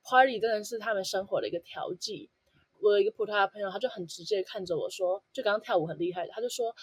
[0.03, 2.31] ，party 真的是他们生活的一个调剂。
[2.81, 6.75] 我有一个葡萄牙朋友，他就很直接看着我说，就刚刚跳舞很厉害，他就说。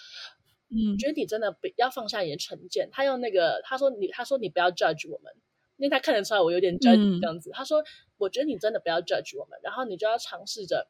[0.74, 2.88] 嗯，觉得你真的不要放下你的成见。
[2.90, 5.30] 他用那个，他说你，他说你不要 judge 我们，
[5.76, 7.50] 因为他看得出来我有点 judge 这样子。
[7.50, 7.84] 嗯、他说，
[8.22, 10.88] 我觉得你真的不要 judge 我们，然后你就要尝试着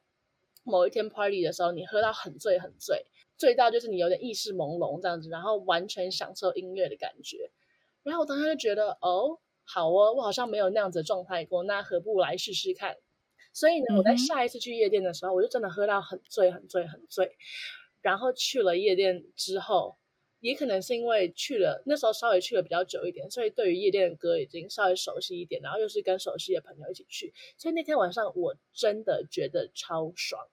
[0.63, 3.05] 某一天 party 的时候，你喝到很醉很醉，
[3.37, 7.51] 醉到就是你有点意识朦胧这样子，然后完全享受音乐的感觉。
[8.03, 12.97] 然后我当时就觉得，哦，好哦，我好像没有那样子的状态过，那何不来试试看？
[13.53, 17.37] 所以呢，我在下一次去夜店的时候，我就真的喝到很醉很醉很醉。
[18.01, 19.97] 然后去了夜店之后，
[20.43, 25.61] 也可能是因为去了那时候稍微去了比较久一点，所以对于夜店的歌已经稍微熟悉一点。
[25.61, 30.45] 然后又是跟熟悉的朋友一起去，所以那天晚上我真的觉得超爽。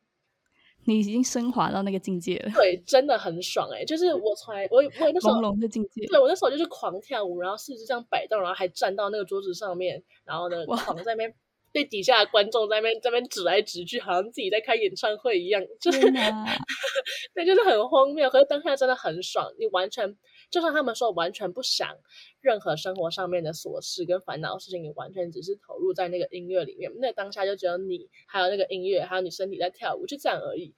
[0.84, 3.84] 你已经升华到那个境界了，对，真的很爽哎、欸！
[3.84, 11.34] 就是我从来我我那时候朦胧的境界，对我那时候就是狂跳舞，然后四肢这样摆动，然后还站到那个桌子上面，然后呢狂在那边。
[11.72, 16.00] 对底下的观众在那边在那边指来指去，好像自己在开演唱会一样，就是，
[17.34, 18.28] 对，就是很荒谬。
[18.28, 20.16] 可是当下真的很爽，你完全
[20.50, 21.96] 就算他们说完全不想
[22.40, 26.90] 任何生活上面的琐事跟烦恼的事情，你完全只是投入在那个音乐里面。
[26.98, 30.74] 那当下就只有你，还有那个音乐，还有你身体在跳舞，就这样而已。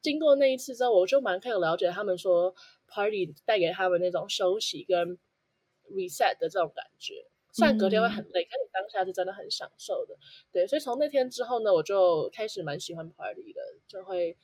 [0.00, 2.54] 经过那一次之后，我就蛮可以了解他们说
[2.86, 5.18] party 带给他们那种休息跟
[5.90, 7.26] reset 的这种感觉。
[7.56, 10.14] 虽然隔天会很累，但你当下是真的很享受的，
[10.52, 10.66] 对。
[10.66, 14.36] 所以从那天之后呢，我就开始蛮喜欢 party 的，就会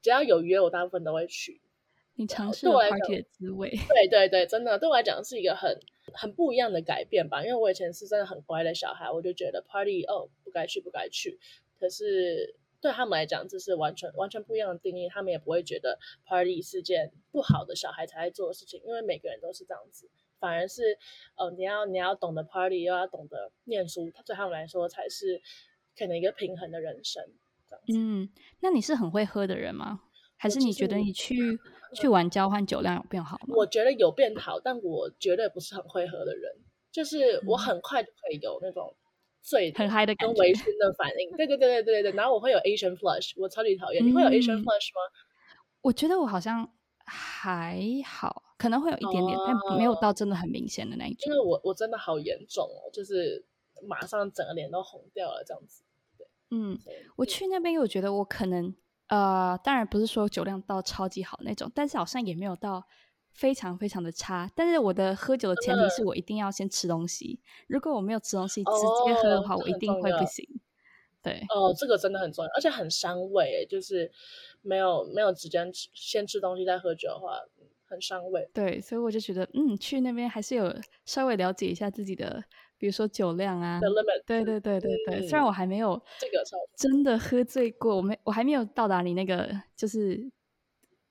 [0.00, 1.60] 只要有约，我大部分都会去。
[2.14, 5.76] 你尝试了 party 的滋味，对对对，真的对我来讲是一个很
[6.14, 7.42] 很不一样的改变吧。
[7.42, 11.40] 因为我以前是真的很乖的小孩，我就觉得 party 哦不该去不该去。
[11.80, 20.08] 可是对他们来讲，这是完全完全不一样的定义，他们也不会觉得 party 是件不好的小孩才会做的事情，因为每个人都是这样子。
[20.38, 20.98] 反而是，
[21.36, 25.40] 呃，你要你要懂得 party，又要懂得念书，对他们来说才是
[25.98, 27.22] 可能一个平衡的人生。
[27.68, 27.92] 这样子。
[27.96, 28.28] 嗯，
[28.60, 30.00] 那你是很会喝的人吗？
[30.38, 31.58] 还是你觉得你去
[31.94, 33.54] 去玩交换酒量有变好吗？
[33.56, 36.52] 我觉得有变好，但我绝对不是很会喝的人。
[36.92, 38.94] 就是我很快就可以有那种
[39.42, 41.36] 醉很嗨的跟微醺的反应。
[41.36, 42.12] 对对对对对对。
[42.12, 44.04] 然后我会有 Asian flush，我超级讨厌。
[44.04, 45.00] 嗯、你会有 Asian flush 吗？
[45.82, 46.70] 我觉得我好像
[47.04, 48.42] 还好。
[48.58, 51.30] 可能会有一点点，哦、但没有到真的很明显的那一种。
[51.30, 53.44] 因为我我真的好严重哦，就是
[53.86, 55.82] 马上整个脸都红掉了这样子。
[56.16, 56.78] 对，嗯，
[57.16, 58.74] 我去那边，我觉得我可能
[59.08, 62.82] 呃，当然不是说酒量到超级好那种，但是好像也没有到
[63.32, 64.50] 非常非常的差。
[64.54, 68.70] 但是我的喝酒的前提是我一定要先吃东西，嗯、如果我没有吃东西直
[69.04, 70.48] 接喝的话，哦、我一定会不行。
[71.22, 74.10] 对，哦，这个真的很重要，而且很伤胃，就是
[74.62, 77.40] 没有没有时间吃，先吃东西再喝酒的话。
[77.88, 82.42] 很伤胃，对，所以我就觉得，嗯，去那边还是有稍微了解一下自己的，
[82.78, 85.20] 比如说酒量啊，The limit，对对对对对。
[85.20, 86.42] 嗯、虽然我还没有这个
[86.76, 90.30] 真的喝醉过，我没，我还没有到达你那个，就是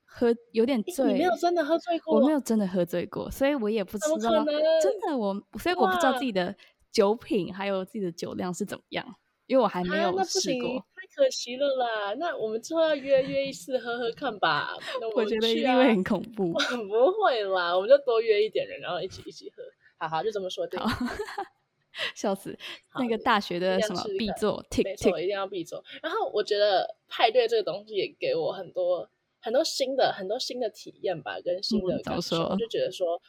[0.05, 4.45] 喝有点醉，你没有真的喝醉过，我没有真的喝醉过，所以我也不知道，
[4.81, 6.55] 真的我，所以我不知道自己的
[6.91, 9.15] 酒品还有自己的酒量是怎么样，
[9.47, 10.85] 因为我还没有试过。
[11.15, 14.75] 可惜了啦，那我们之后要约约一次喝喝看吧。
[14.99, 16.51] 那我，啊、我觉得一定会很恐怖。
[16.51, 19.63] 不会啦，我们就多约一点人，然后一起一起喝。
[19.97, 20.78] 好好，就这么说对。
[22.13, 22.58] 笑死！
[22.99, 25.82] 那个大学的什么必做，没错，一定要必做。
[26.04, 32.54] 然后我觉得派对这个东西也给我很多很多新的很多新的体验吧，跟新的感受。
[32.58, 33.21] 就觉得说，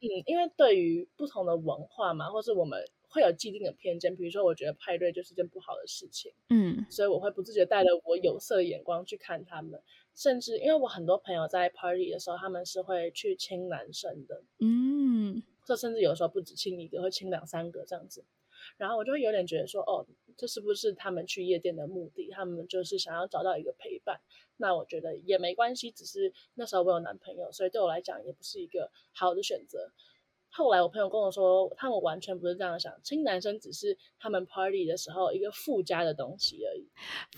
[0.00, 2.82] 嗯，因为对于不同的文化嘛，或是我们。
[3.08, 9.82] 会有既定的偏见，比如说，我觉得派对就是件不好的事情，嗯，所以我会不自觉带着我有色的眼光去看他们，
[10.14, 18.24] 甚至因为我很多朋友在 party 的时候，他们是会去亲男生的，嗯，这甚至有时候不止亲一个，会亲两三个这样子，
[18.76, 22.30] 然后我就会有点觉得说，哦，这是不是他们去夜店的目的？
[22.30, 24.20] 他们就是想要找到一个陪伴，
[24.58, 29.90] 那我觉得也没关系，只是那时候我有男朋友，所以对我来讲也不是一个好的选择。
[30.50, 36.88] 后来我朋友跟我说，他们完全不是这样想，亲男生只是他们 party 的时候一个附加的东西而已。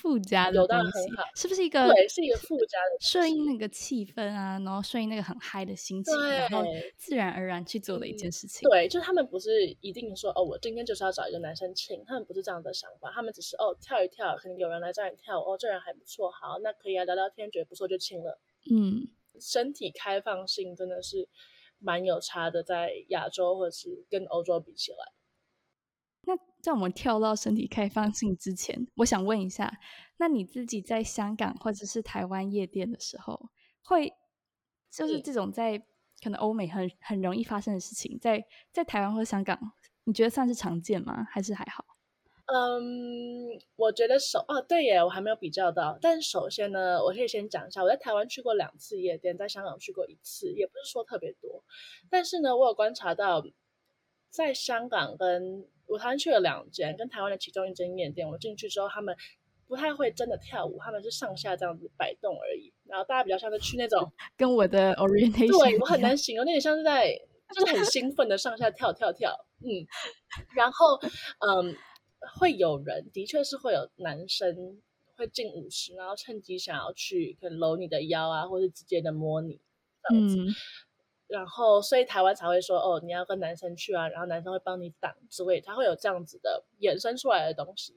[0.01, 1.87] 附加的东西，很好，是不是一个？
[1.89, 6.65] 对，是一个附加的，顺应那个气氛啊，然后顺应那个很嗨的心情，然后
[6.97, 8.67] 自然而然去做的一件事情。
[8.67, 18.41] 嗯、对，就他们不是一定说哦，我今天就是要找一个男生亲，他们不是这样的想法，他们只是哦跳一跳，可能有人来找你跳，哦这人还不错，好，那可以啊，聊聊天，觉得不错就亲了。
[18.71, 21.29] 嗯，身体开放性真的是。
[21.81, 24.99] 蛮有差的，在亚洲或者是跟欧洲比起来。
[26.23, 29.81] 那在我们跳到身体开放性之前，我想问一下，
[30.19, 33.49] 那你自己在香港或者是台湾夜店的时候，
[33.83, 34.13] 会
[34.91, 35.79] 就是这种在
[36.23, 39.59] 可能欧美很很容易发生的事情，在在台湾或香港，
[40.05, 41.25] 你觉得算是常见吗？
[41.31, 41.85] 还是还好？
[42.53, 45.97] 嗯，um, 我觉得首哦对耶，我还没有比较到。
[46.03, 51.63] 但首先呢，我可以先讲一下，我在台湾去过两次夜店，在香港去过一次，也不是说特别多。
[52.11, 53.45] 但是呢，我有观察到，
[54.31, 59.17] 在香港跟我台湾去了两间，跟台湾的其中一间夜店，我进去之后，他们
[59.69, 62.73] 不太会真的跳舞，他们是上下这样子摆动而已。
[62.85, 67.17] 然后大家比较像是去那种 跟我的 orientation，对我很难形容，那点像是在
[67.55, 69.87] 就是很兴奋的上下跳跳跳，嗯，
[70.57, 70.99] 然后
[71.47, 71.77] 嗯。
[72.39, 74.81] 会有人，的确是会有男生
[75.17, 79.61] 会进舞池，然后趁机想要去可能搂你的腰啊，或者直接的摸你
[80.09, 80.37] 这样子。
[80.37, 80.49] 嗯、
[81.29, 87.95] 然后，所以台湾才会说哦，你要跟男生去啊，然后男生会帮你挡之类，他会有这样子的衍生出来的东西。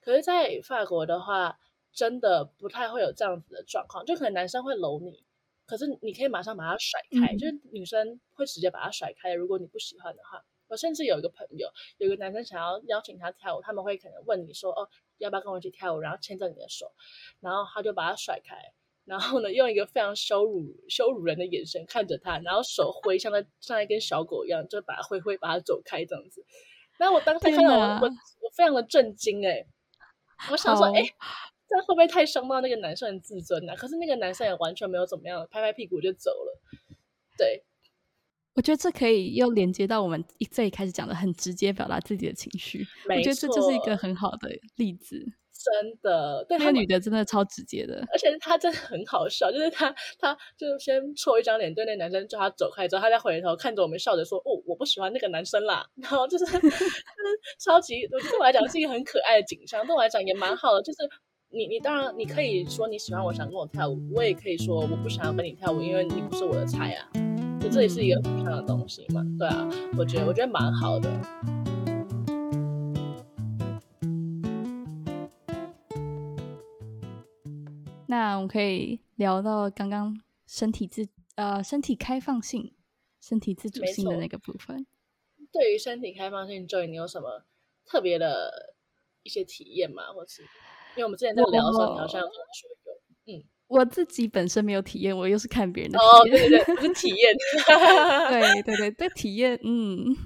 [0.00, 1.58] 可是，在法国的话，
[1.92, 5.24] 真的不太会有这样子的状况，就可能男生会搂你，
[5.66, 10.44] 可是你可以马上把他甩开，嗯、就是女生会直接把他甩开，如果你不喜欢的话。
[10.68, 16.92] 我甚至有一个朋友，有个男生想要邀请他跳舞，他们会可能问你说：“哦，要不要跟我一起跳舞？”然后牵着你的手，
[17.40, 18.56] 然后他就把他甩开，
[19.04, 26.44] 然后呢，用一个非常羞辱、羞辱人的眼神看着他，然后手挥像在像一根小狗一样，就把他挥挥，把他走开这样子。
[26.98, 29.64] 然后我当时看到我，我我非常的震惊哎，
[30.50, 31.02] 我想说，哎，
[31.68, 33.76] 这会不会太伤到那个男生的自尊呢？
[33.76, 36.60] 可是那个男生也完全没有怎么样，拍拍屁股就走了，
[37.38, 37.64] 对。
[38.56, 42.86] 我觉得这可以又连接到我们一最开始讲的，很直接表达自己的情绪。
[43.08, 45.24] 我觉得这就是一个很好的例子。
[45.52, 56.84] 真的，对，那个女的真的超直接的，而且她真的很好笑，就是她，她就先戳一张脸对那男生，叫他走开之后，她再回头看着我们笑着说：“哦，我不喜欢那个男生啦。”然后就是 就是
[57.58, 60.82] 超级，对我来讲是一个很可爱的景象，对我来讲也蛮好的。
[60.82, 60.98] 就是
[61.50, 67.35] 你你当然你可以说你喜欢我，想跟我跳舞，我也可以说我不想要跟你跳舞，因为你不是我的菜啊。
[67.68, 71.10] 这也是一个不一样的东西嘛，对啊，我觉得我觉得蛮好的。
[78.06, 82.72] 那我们可以聊到刚刚身体自呃身体开放性、
[83.20, 84.86] 身体自主性的那个部分。
[85.52, 87.42] 对于身体开放性，Joy，你有什么
[87.84, 88.76] 特别的
[89.22, 90.12] 一些体验吗？
[90.14, 92.38] 或是因为我们之前在聊的时候，你好像有说
[92.84, 93.44] 有，嗯。
[93.68, 96.12] 我自己本身没有体验，我又是看别人的体验。
[96.12, 97.36] 哦，对对对，是体验。
[98.30, 100.16] 对对对，这体验，嗯，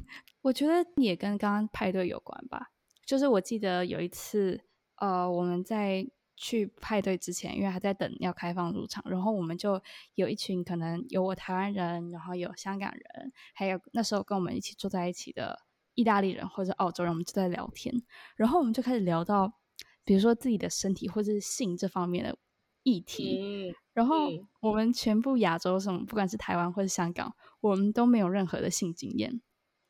[0.42, 2.70] 我觉得也跟刚刚派对有关吧。
[3.06, 4.60] 就是我记得有一次，
[4.96, 9.82] 呃，我们在去派对之前，因为还在等要开放入场，然后我们就
[10.14, 15.58] 有一群可能有我台湾人，然后有香港人，还有那时候跟我们一起坐在一起的
[15.94, 17.94] 意大利人或者澳洲人，我们就在聊天，
[18.36, 19.52] 然后我们就开始聊到，
[20.04, 22.36] 比如说自己的身体或者是性这方面的
[22.82, 24.28] 议题，嗯、然后
[24.60, 29.40] 我们全部亚洲什么，不管是台湾或者香港，我们都没有任何的性经验。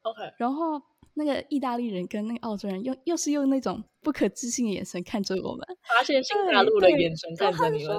[0.03, 0.83] OK，然后
[1.15, 5.67] 那个意大利人跟那个澳洲人又又是用那种不可置信的眼神看着我们，
[5.99, 7.97] 发现新大陆的眼神看着你们。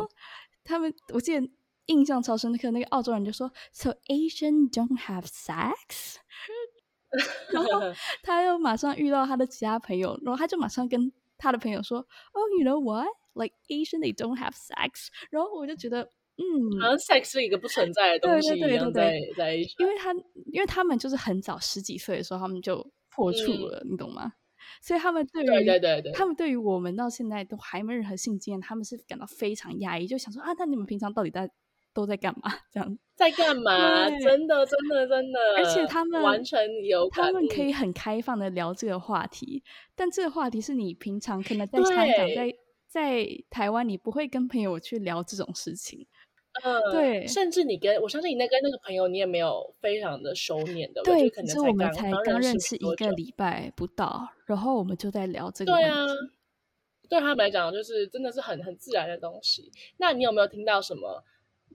[0.63, 1.49] 他们我记得
[1.87, 6.17] 印象超深刻，那个澳洲人就说：“So Asian don't have sex。
[7.51, 7.69] ”然后
[8.23, 13.07] 他又马上遇到他的其他朋友，然后他就马上跟他的朋友说：“Oh, you know what?
[13.33, 16.09] Like Asian, they don't have sex。”然后我就觉得。
[16.37, 19.61] 嗯，好像 sex 是一个不存在的东西一样，在在一。
[19.77, 20.11] 因为他，
[20.51, 24.31] 因为他们就是很早十几岁的时候，他们就破处了，嗯、你懂吗？
[24.81, 31.47] 所以他们对于对对对对，他们对于我们到现在都还没任何性经验，他们是感到非常压抑，就想说啊，那你们平常到底在
[31.93, 32.51] 都在干嘛？
[32.71, 34.09] 这样在干嘛？
[34.09, 39.61] 真的真的真的，而且他们完全有，他们可以很开放的聊这个话题，
[39.95, 42.51] 但这个话题是你平常可能在香港、在
[42.91, 46.05] 在台湾，你不会跟朋友去聊这种事情。
[46.61, 55.87] 嗯，对，甚至你跟我相信你那跟那个朋友，你也没有非常的熟稔的，对，可是我们才刚认识一个礼拜不到，然后我们就在聊这个问题。
[55.87, 56.05] 对啊，
[57.07, 59.71] 对他们来讲，就是真的是很很自然的东西。
[59.95, 61.23] 那你有没有听到什么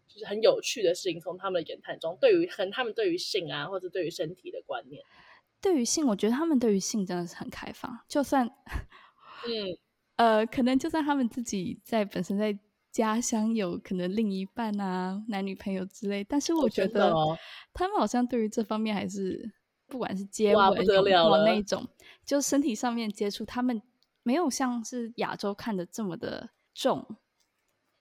[0.07, 2.19] 就是很有趣的事情从他们的言谈中？
[2.21, 5.03] 对于很他们对于性啊，或者对于身体的观念？
[5.63, 9.79] 对于性，我觉得他们对于性真的是很开放，就算嗯
[10.17, 12.59] 呃，可能就算他们自己在本身在。
[12.93, 17.13] 家乡有可能另一半啊，男女朋友之类，但是我觉得
[17.75, 19.53] 他们好像对于这方面还是，
[19.87, 21.87] 不管是接吻、拥抱那种，
[22.25, 23.83] 就身体上面接触，他们
[24.23, 27.07] 没有像是亚洲看的这么的重。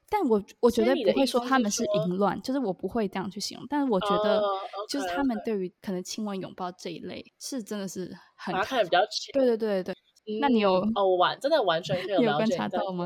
[0.07, 3.67] 但我我觉得不会说他们是淫乱，就是我不会这样去形容。
[3.69, 4.41] 但是我觉得，
[4.87, 9.33] 就是他们对于可能亲吻、拥抱这一类，是真的是很看得比较浅。
[9.33, 9.97] 对对对对，嗯、
[10.41, 13.05] 那你有哦我完真的完全可以有，有观察到吗？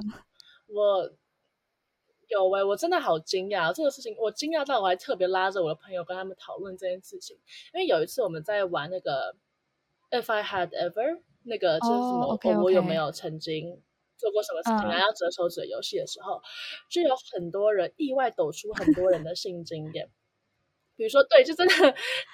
[0.68, 1.12] 我。
[2.32, 7.36] 有喂、欸，我真的好惊讶这个事情，我惊讶到我还特别拉着我的朋友跟他们讨论这件事情，
[7.74, 9.36] 因为有一次我们在玩那个
[10.12, 12.62] If I Had Ever 那个就是什么，oh, okay, okay.
[12.62, 13.82] 我有没有曾经
[14.16, 16.42] 做过什么事情，然后要折手指的游戏的时候，uh.
[16.88, 20.08] 就有很多人意外抖出很多人的性经验，
[20.96, 21.74] 比如说对，就真的，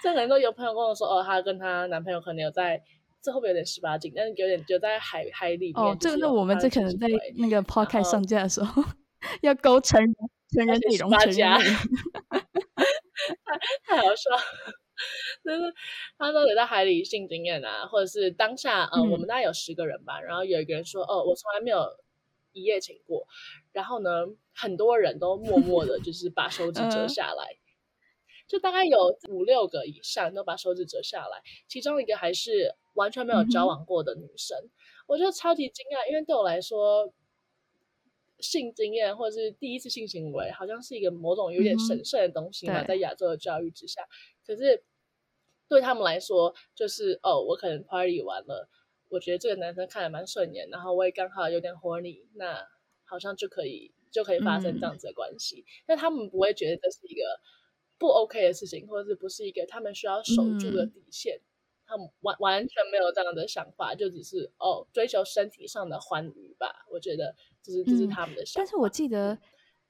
[0.03, 2.83] 真的很多有朋友跟我说，哦，她跟她男朋友可能有在，
[3.25, 4.13] 这会不会有点十八禁？
[4.15, 5.83] 但是有点就在海海里面。
[5.83, 7.07] 哦，这个那我们这可能在
[7.37, 8.83] 那个 podcast 上架的时候。
[9.41, 10.15] 要勾成人
[10.53, 11.73] 成人内容，成人内容，
[13.87, 14.37] 太好笑了。
[15.43, 15.73] 就是
[16.15, 21.87] 他说有在海里性经验啊，或者是当下，呃，嗯、我们大概有十个人吧，然后有一个人说，哦，我从来没有
[22.53, 23.25] 一夜情过。
[23.71, 27.57] 然后呢，很多人都默默的，就是把手指折下来，嗯、
[28.47, 34.69] 就大概有五六个以上都把手指折下来，其中一个还是完全没有交往过的女生，嗯、
[35.07, 37.13] 我就超级惊讶，因为对我来说。
[38.41, 44.05] 性经验或者是第一次性行为，好像是一个某种有点神圣的东西嘛，嗯、在亚洲的教育之下。
[44.45, 44.83] 可是
[45.69, 48.67] 对他们来说，就是哦，我可能 party 完了，
[49.07, 52.61] 我觉得这个男生看着蛮顺眼，然后我也刚好有点 horny，那
[53.05, 55.61] 好像就可以就可以发生这样子的关系。
[55.61, 57.21] 嗯、但他们不会觉得这是一个
[57.97, 61.37] 不 OK 的事情，或者是不是一个他们需要守住的底线。
[61.37, 61.54] 嗯
[61.85, 66.85] 他们完完全没有这样的想法，就只是哦追求身体上的欢愉吧。
[66.91, 68.59] 我觉得这是这是他们的想法。
[68.59, 69.37] 嗯，但是我记得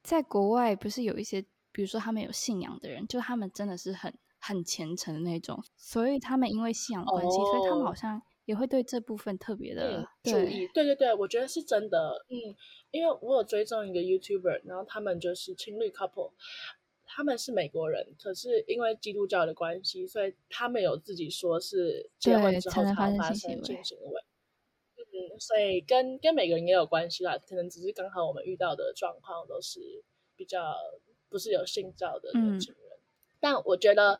[0.03, 1.41] 在国外不是有一些，
[1.71, 10.67] 比如说他们有信仰的人，就他们真的是很很虔诚的那种，所以他们因为信仰关系，哦，所以他们好像也会对这部分特别的，嗯，注意。
[10.73, 12.25] 对对对，我觉得是真的。
[12.29, 12.55] 嗯，
[12.91, 16.33] 因为我有追踪一个 YouTuber，然后他们就是情侣 couple。
[17.06, 24.22] 他们是美国人，可是因为基督教的关系，所以他们有自己说是结婚之后才发生性行为。
[24.97, 29.80] 嗯，所以跟跟每个人也有关系啦，可能只是刚好我们遇到的状况都是
[30.36, 30.76] 比较
[31.30, 32.97] 不是有性教的年轻人。
[32.97, 33.03] 嗯、
[33.39, 34.20] 但我觉得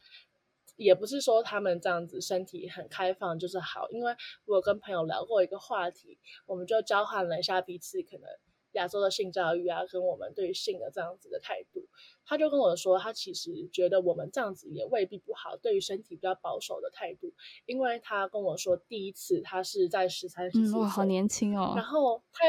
[0.78, 4.16] 也不是说他们这样子身体很开放就是好，因为
[4.46, 8.30] 我有跟朋友聊过一个话题，我们就交换了一下彼此可能。
[8.76, 11.86] 亚洲的性教育啊，跟我们对于性的这样子的态度，
[12.26, 17.34] 他就跟我说，他其实觉得我们这样子也未必不好，对于身体比较保守的态度，
[17.66, 21.74] 因为他跟我说，第一次他是在十三十四好年轻哦。
[21.76, 22.44] 然后他，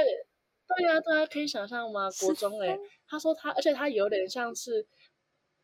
[0.76, 2.10] 对呀、啊，大家可以想象吗？
[2.20, 4.86] 国中诶，他说他，而且他有点像是，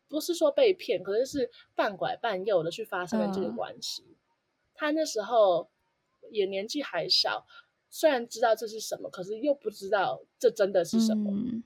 [0.07, 4.03] 不是说被骗，可是是半拐半诱的去发生了这个关系。
[4.03, 4.15] 嗯
[4.75, 5.69] 他那时候
[6.31, 7.45] 也年纪还小，
[7.93, 11.29] 虽然知道这是什么，可是又不知道这真的是什么。
[11.31, 11.63] 嗯、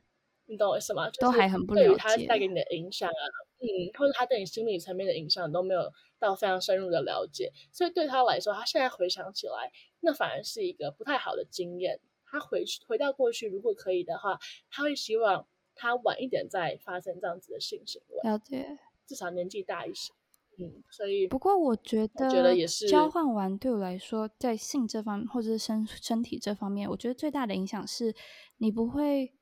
[0.48, 1.10] 你懂我意思吗？
[1.22, 1.88] 都还很不了解。
[1.88, 3.24] 对于他带给你的影响啊，
[3.60, 3.66] 嗯，
[3.98, 9.72] 或者他对你心理层面的影响都没有到非常深入的了解，所以对他来说，他现在回想起来，
[10.02, 12.02] 那反而是一个不太好的经验。
[12.30, 14.38] 他回去回到过去，如果可以的话，
[14.70, 18.30] 他会希望他晚一点再发生这样子的性行为。
[18.30, 20.12] 了解，至少年纪大一些。
[20.60, 28.16] 嗯，所以不过我觉得，觉得也是交换完对我来说，在性这方面或者是身身体这方面，我觉得最大的影响是，
[28.58, 29.34] 你不会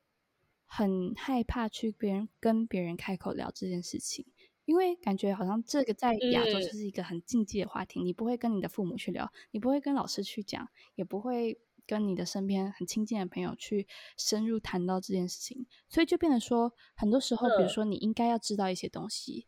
[0.65, 4.25] 很害怕去别人跟别人开口聊这件事情，
[4.65, 11.59] 因为感觉好像这个在亚洲就是一个很禁忌的话题，嗯、你不会跟你的父母去聊，你不会跟老师去讲，也不会。
[11.87, 13.85] 跟你的身边很亲近的朋友去
[14.17, 19.45] 深入谈到这件事情，所以就变得说，很多时候，比如说你应该要知道一些东西，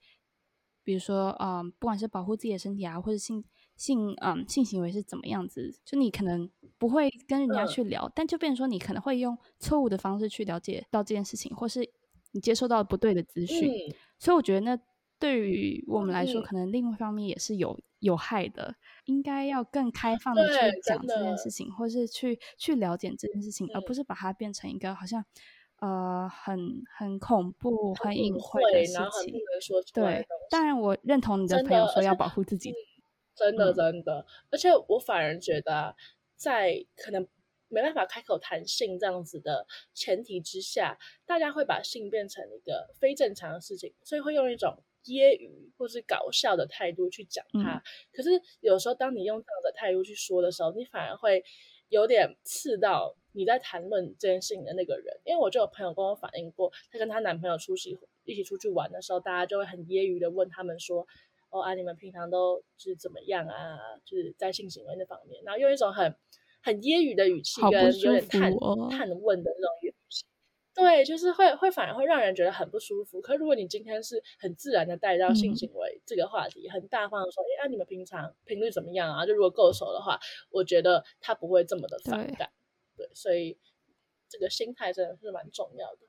[0.88, 3.43] 比如说，嗯，不管是保护自己的身体啊，或者性
[3.75, 11.81] 性，嗯，性行为是怎么样子，就你可能不会跟人家去聊，但就变成说，你可能会用错误的方式去了解到这件事情，或是
[12.31, 13.69] 你接受到不对的资讯，
[14.17, 14.79] 所以我觉得那
[15.19, 17.77] 对于我们来说，可能另外一方面也是有。
[17.99, 18.75] 有害的，
[19.05, 25.25] 应该要更开放的去讲这件事情，或是去去了解这件事情，而不是把它变成一个好像
[25.80, 29.39] 呃很很恐怖、很隐晦的事情。
[29.93, 32.73] 对，当然我认同你的朋友说要保护自己，
[33.36, 34.25] 真的真的。
[34.49, 35.95] 而且我反而觉得，
[36.36, 37.28] 在可能
[37.67, 44.84] 没办法开口谈性这样子的前提之下，大家会把性变成一个非正常的事情，所以会用一种。
[45.07, 51.41] 揶揄或是搞笑的态度去讲它，嗯、可是有时候当你用这样的态度去说的时候，你反而会
[51.88, 55.15] 有点刺到你在谈论这件事情的那个人。
[55.23, 61.07] 因为我就有朋友跟我反映过，她跟她男朋友出席一起出去玩的时候，大家就会很揶揄的问他们说
[61.51, 63.77] ：“哦啊，你们平常都是怎么样啊？
[64.03, 66.15] 就是在性行为那方面。”然后用一种很
[66.61, 70.25] 很揶揄的语气跟有点探、哦、探问的那种语气。
[70.73, 73.19] 对，就是会会反而会让人觉得很不舒服。
[73.19, 79.25] 可是如果你今天是很自然的带到性行为这个话题，嗯、很大方的说，哎，啊，你们平常频率怎么样啊？
[79.25, 80.19] 就如果够熟的话，
[80.51, 82.51] 我觉得他不会这么的反感。
[82.97, 83.57] 对，所以
[84.27, 85.99] 这个心态真的是蛮重要的。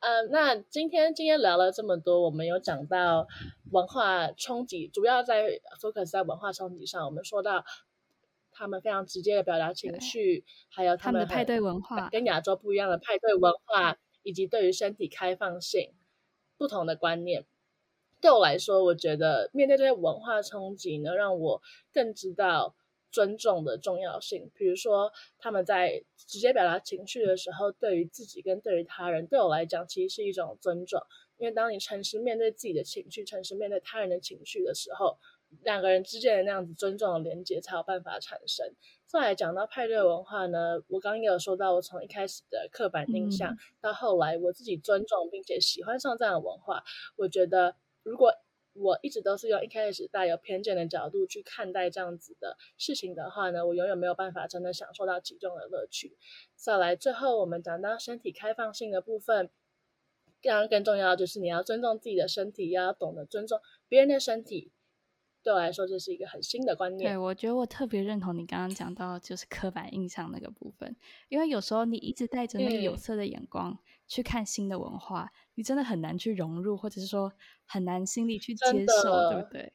[0.00, 3.26] 嗯、呃，那今天今天聊了这么多，我们有讲到
[3.70, 7.04] 文化冲击，主要在 focus 在文化冲击上。
[7.06, 7.64] 我们说到。
[8.58, 15.92] 他们非常直接的表达情绪，还有他们，他们的派对文化，跟亚洲不一样的派对文化，以及对于身体开放性
[16.56, 17.44] 不同的观念。
[18.18, 21.60] 对我来说，我觉得面对这些文化冲击呢，让我
[21.92, 22.74] 更知道
[23.10, 24.50] 尊重的重要性。
[24.54, 31.00] 比如说，他们在直接表达情绪的时候，对于自己跟对于他人，对我来讲，其实是一种尊重。
[31.38, 35.18] 因为当你诚实面对自己的情绪，诚实面对他人的情绪的时候，
[35.62, 38.72] 两个人之间的那样子尊重的连接才有办法产生。
[39.06, 46.82] 再来讲到派对文化呢，我刚刚也有说到，我从一开始的刻板印象，嗯、到后来我自己尊重并且喜欢上这样的文化。
[47.16, 48.32] 我觉得，如果
[48.78, 56.16] 我一直都是用一开始带有偏见的角度去看待这样子的事情的话呢，我永远没有办法真的享受到其中的乐趣。
[56.54, 59.50] 再来，最后我们讲到身体开放性的部分，
[60.42, 64.72] 当然更重要就是你要尊重自己的身体，要懂得尊重别人的身体。
[65.46, 67.12] 对我来说，这是一个很新的观念。
[67.12, 70.96] 对，我觉得我特别认同你刚刚讲到，就是刻板印象那个部分。
[71.28, 73.78] 因为有时候你一直带着那个有色的眼光
[74.08, 77.32] 去看新的文化，嗯、你真的很难去融入，或者是说
[77.64, 79.72] 很难心里去接受，对不对？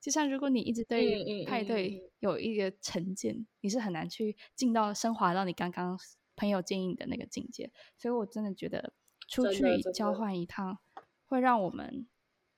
[0.00, 5.98] 就像如果你一直对派对有一个成见，嗯嗯嗯、你是很难去进到升华到你刚刚
[6.34, 7.70] 朋友建议你的那个境界。
[7.98, 8.94] 所以我真的觉得
[9.28, 9.62] 出去
[9.92, 10.78] 交换一趟，
[11.26, 12.06] 会让我们。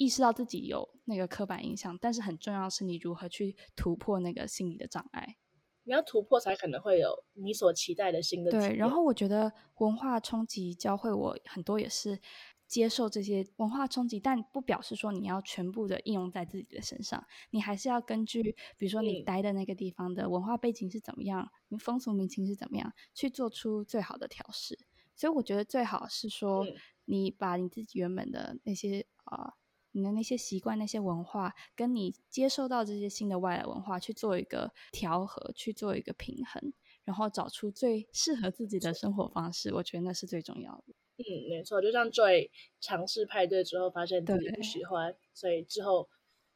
[0.02, 5.36] 意识到自己有那个刻板印象，但是很重要的是你如何去突破那个心理的障碍。
[5.84, 8.50] 你要突破，才可能会有你所期待的新的。
[8.50, 12.20] 对，然后我觉得文化冲击教会我很多，也是
[12.66, 24.78] 接受这些文化冲击，但不表示说你要全部的应用在自己的身上，你还是要根据，比如说你待的那个地方的文化背景是怎么样，你风俗民情是怎么样，去做出最好的调试。
[25.14, 26.66] 所以我觉得最好是说，
[27.04, 29.44] 你把你自己原本的那些啊。
[29.44, 29.52] 呃
[29.92, 36.72] 你的那些习惯、那些文化，跟你接受到这些新的外来文化去做一个调和，去做一个平衡，
[37.04, 39.72] 然后找出最适合自己的生活方式。
[39.74, 40.94] 我觉得那是最重要的。
[41.18, 41.80] 嗯，没错。
[41.80, 46.08] 就像 Joy 尝试派对之后，发现自己不喜欢，所以之后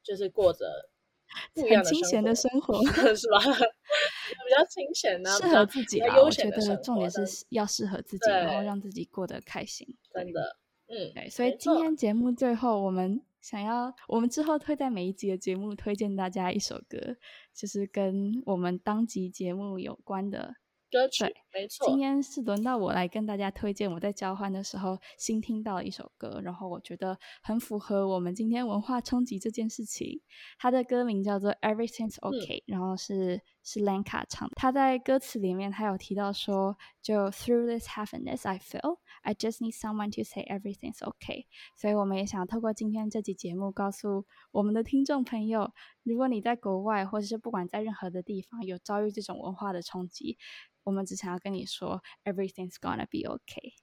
[0.03, 0.91] 就是过着
[1.55, 2.83] 不一样的很清闲的生活，
[3.15, 3.39] 是吧？
[4.47, 6.21] 比较清闲呢，适合自己吧。
[6.23, 7.21] 我觉得重点是
[7.51, 9.87] 要适合自己，然后让自己过得开心。
[10.13, 10.57] 真的。
[10.89, 17.17] 嗯，对，所以今天节目最后，我们想要我们之后会在每一集的节目推荐大家一首歌，
[17.55, 20.57] 就是跟我们当集节目有关的。
[20.89, 30.21] 歌曲没错，今天是轮到我来跟大家推荐我在交换的时候新听到的一首歌，然后我觉得很符合我们今天文化冲击这件事情。
[30.59, 34.49] 它的歌名叫做 Everything's OK，、嗯、然后是是 Lenka 唱。
[34.55, 41.49] 他在歌词里面他有提到说，就 Through this happiness I feel, I just need someone to say everything's OK。
[41.75, 45.73] 所以我们也想透过今天这集节目，告诉我们的听众朋友，
[46.05, 50.39] 如果你在国外或者是不管在任何的地方有遭遇这种文化的冲击。
[50.85, 53.75] 我们只想要跟你说，everything's gonna be okay。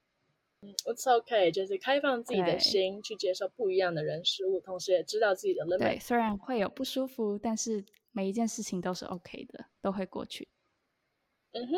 [0.61, 5.79] 嗯，It's okay，就是开放自己的心去接受不一样的人事物，同时也知道自己的 limit。
[5.79, 7.83] 对，虽然会有不舒服，但是
[8.13, 10.47] 每一件事情都是 OK 的，都会过去。
[11.51, 11.75] 嗯哼，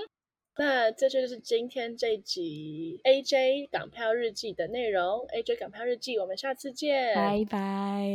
[0.58, 5.20] 那这就是今天这集 AJ 港漂日记的内容。
[5.28, 8.08] AJ 港漂日记，我们下次见，拜拜。